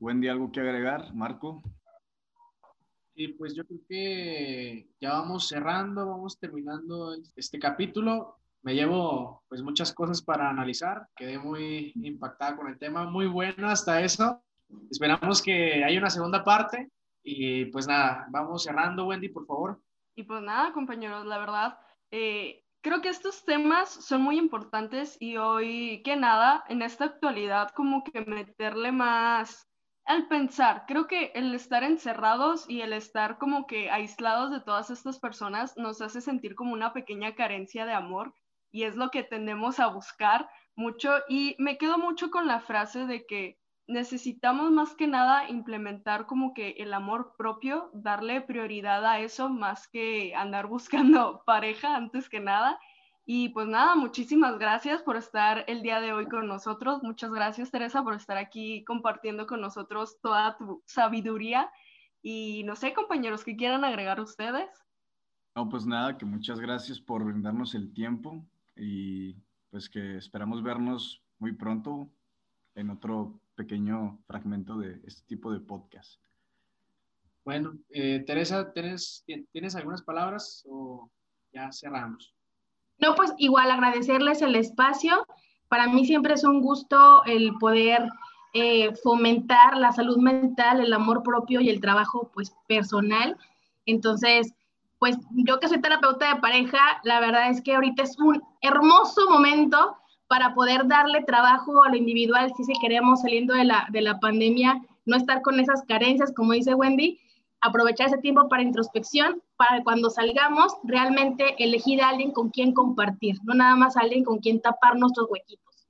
Wendy, 0.00 0.28
¿algo 0.28 0.50
que 0.50 0.60
agregar? 0.60 1.14
Marco. 1.14 1.62
Y 3.14 3.28
pues 3.28 3.54
yo 3.54 3.64
creo 3.64 3.80
que 3.88 4.88
ya 5.00 5.12
vamos 5.12 5.48
cerrando, 5.48 6.06
vamos 6.06 6.38
terminando 6.38 7.14
este 7.36 7.58
capítulo. 7.58 8.38
Me 8.62 8.74
llevo 8.74 9.42
pues 9.48 9.62
muchas 9.62 9.92
cosas 9.92 10.22
para 10.22 10.48
analizar. 10.48 11.06
Quedé 11.16 11.38
muy 11.38 11.92
impactada 11.96 12.56
con 12.56 12.68
el 12.68 12.78
tema, 12.78 13.04
muy 13.04 13.26
bueno 13.26 13.68
hasta 13.68 14.02
eso. 14.02 14.42
Esperamos 14.90 15.42
que 15.42 15.84
haya 15.84 15.98
una 15.98 16.10
segunda 16.10 16.42
parte. 16.42 16.90
Y 17.24 17.66
pues 17.66 17.86
nada, 17.86 18.26
vamos 18.30 18.64
cerrando, 18.64 19.06
Wendy, 19.06 19.28
por 19.28 19.46
favor. 19.46 19.80
Y 20.14 20.24
pues 20.24 20.42
nada, 20.42 20.72
compañeros, 20.72 21.24
la 21.26 21.38
verdad, 21.38 21.78
eh, 22.10 22.64
creo 22.82 23.00
que 23.00 23.08
estos 23.08 23.44
temas 23.44 23.88
son 23.88 24.22
muy 24.22 24.38
importantes 24.38 25.16
y 25.20 25.36
hoy 25.36 26.02
que 26.04 26.16
nada, 26.16 26.64
en 26.68 26.82
esta 26.82 27.06
actualidad, 27.06 27.70
como 27.70 28.04
que 28.04 28.20
meterle 28.22 28.92
más 28.92 29.68
al 30.04 30.26
pensar. 30.26 30.84
Creo 30.88 31.06
que 31.06 31.30
el 31.34 31.54
estar 31.54 31.84
encerrados 31.84 32.68
y 32.68 32.80
el 32.80 32.92
estar 32.92 33.38
como 33.38 33.66
que 33.66 33.90
aislados 33.90 34.50
de 34.50 34.60
todas 34.60 34.90
estas 34.90 35.20
personas 35.20 35.76
nos 35.76 36.02
hace 36.02 36.20
sentir 36.20 36.56
como 36.56 36.72
una 36.72 36.92
pequeña 36.92 37.34
carencia 37.36 37.86
de 37.86 37.92
amor 37.92 38.34
y 38.72 38.82
es 38.82 38.96
lo 38.96 39.10
que 39.10 39.22
tendemos 39.22 39.78
a 39.78 39.86
buscar 39.86 40.48
mucho. 40.74 41.18
Y 41.28 41.54
me 41.58 41.78
quedo 41.78 41.98
mucho 41.98 42.30
con 42.30 42.48
la 42.48 42.60
frase 42.60 43.06
de 43.06 43.24
que 43.26 43.58
necesitamos 43.86 44.70
más 44.70 44.94
que 44.94 45.06
nada 45.06 45.48
implementar 45.48 46.26
como 46.26 46.54
que 46.54 46.70
el 46.78 46.94
amor 46.94 47.34
propio, 47.36 47.90
darle 47.92 48.40
prioridad 48.40 49.04
a 49.04 49.20
eso 49.20 49.48
más 49.48 49.88
que 49.88 50.34
andar 50.34 50.66
buscando 50.68 51.42
pareja 51.44 51.96
antes 51.96 52.28
que 52.28 52.40
nada. 52.40 52.78
Y 53.24 53.50
pues 53.50 53.68
nada, 53.68 53.94
muchísimas 53.94 54.58
gracias 54.58 55.02
por 55.02 55.16
estar 55.16 55.64
el 55.68 55.82
día 55.82 56.00
de 56.00 56.12
hoy 56.12 56.26
con 56.26 56.48
nosotros. 56.48 57.02
Muchas 57.04 57.30
gracias, 57.30 57.70
Teresa, 57.70 58.02
por 58.02 58.14
estar 58.14 58.36
aquí 58.36 58.82
compartiendo 58.84 59.46
con 59.46 59.60
nosotros 59.60 60.18
toda 60.20 60.56
tu 60.56 60.82
sabiduría. 60.86 61.70
Y 62.20 62.64
no 62.64 62.74
sé, 62.74 62.92
compañeros, 62.94 63.44
¿qué 63.44 63.56
quieran 63.56 63.84
agregar 63.84 64.20
ustedes? 64.20 64.68
No, 65.54 65.68
pues 65.68 65.86
nada, 65.86 66.18
que 66.18 66.24
muchas 66.24 66.58
gracias 66.58 67.00
por 67.00 67.24
brindarnos 67.24 67.74
el 67.74 67.92
tiempo 67.92 68.44
y 68.74 69.36
pues 69.70 69.88
que 69.88 70.16
esperamos 70.16 70.62
vernos 70.62 71.22
muy 71.38 71.52
pronto 71.52 72.08
en 72.74 72.90
otro 72.90 73.40
pequeño 73.54 74.18
fragmento 74.26 74.76
de 74.78 75.00
este 75.04 75.22
tipo 75.26 75.52
de 75.52 75.60
podcast. 75.60 76.20
Bueno, 77.44 77.74
eh, 77.90 78.22
Teresa, 78.26 78.72
¿tienes, 78.72 79.24
¿tienes 79.52 79.74
algunas 79.74 80.02
palabras 80.02 80.64
o 80.68 81.10
ya 81.52 81.70
cerramos? 81.72 82.34
No, 82.98 83.14
pues 83.14 83.32
igual 83.38 83.70
agradecerles 83.70 84.42
el 84.42 84.54
espacio. 84.54 85.26
Para 85.68 85.88
mí 85.88 86.06
siempre 86.06 86.34
es 86.34 86.44
un 86.44 86.60
gusto 86.60 87.24
el 87.24 87.54
poder 87.58 88.08
eh, 88.54 88.94
fomentar 89.02 89.76
la 89.76 89.92
salud 89.92 90.18
mental, 90.18 90.80
el 90.80 90.92
amor 90.92 91.22
propio 91.22 91.60
y 91.60 91.68
el 91.68 91.80
trabajo 91.80 92.30
pues 92.32 92.54
personal. 92.68 93.36
Entonces, 93.86 94.54
pues 94.98 95.16
yo 95.32 95.58
que 95.58 95.68
soy 95.68 95.80
terapeuta 95.80 96.32
de 96.32 96.40
pareja, 96.40 96.78
la 97.02 97.18
verdad 97.18 97.50
es 97.50 97.60
que 97.60 97.74
ahorita 97.74 98.04
es 98.04 98.16
un 98.18 98.40
hermoso 98.60 99.28
momento 99.28 99.96
para 100.32 100.54
poder 100.54 100.88
darle 100.88 101.22
trabajo 101.24 101.84
a 101.84 101.90
lo 101.90 101.96
individual 101.96 102.50
si 102.56 102.64
se 102.64 102.72
queremos 102.80 103.20
saliendo 103.20 103.52
de 103.52 103.64
la, 103.64 103.86
de 103.90 104.00
la 104.00 104.18
pandemia, 104.18 104.80
no 105.04 105.18
estar 105.18 105.42
con 105.42 105.60
esas 105.60 105.82
carencias, 105.82 106.32
como 106.34 106.52
dice 106.52 106.72
Wendy, 106.72 107.20
aprovechar 107.60 108.06
ese 108.06 108.16
tiempo 108.16 108.48
para 108.48 108.62
introspección, 108.62 109.42
para 109.58 109.82
cuando 109.84 110.08
salgamos 110.08 110.72
realmente 110.84 111.54
elegir 111.62 112.00
a 112.00 112.08
alguien 112.08 112.30
con 112.30 112.48
quien 112.48 112.72
compartir, 112.72 113.36
no 113.44 113.52
nada 113.52 113.76
más 113.76 113.94
alguien 113.98 114.24
con 114.24 114.38
quien 114.38 114.62
tapar 114.62 114.96
nuestros 114.96 115.28
huequitos. 115.28 115.86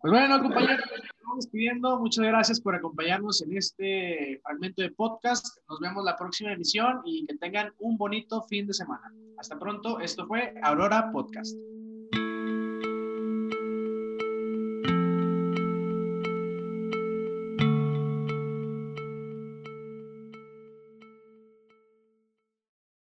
Pues 0.00 0.12
bueno, 0.12 0.40
compañeros, 0.40 0.86
estamos 0.90 1.36
despidiendo. 1.36 1.98
Muchas 1.98 2.24
gracias 2.24 2.60
por 2.62 2.74
acompañarnos 2.74 3.42
en 3.42 3.54
este 3.54 4.40
fragmento 4.44 4.80
de 4.80 4.92
podcast. 4.92 5.58
Nos 5.68 5.78
vemos 5.80 6.02
la 6.06 6.16
próxima 6.16 6.54
emisión 6.54 7.02
y 7.04 7.26
que 7.26 7.36
tengan 7.36 7.70
un 7.80 7.98
bonito 7.98 8.40
fin 8.44 8.66
de 8.66 8.72
semana. 8.72 9.12
Hasta 9.36 9.58
pronto. 9.58 10.00
Esto 10.00 10.26
fue 10.26 10.54
Aurora 10.62 11.12
Podcast. 11.12 11.54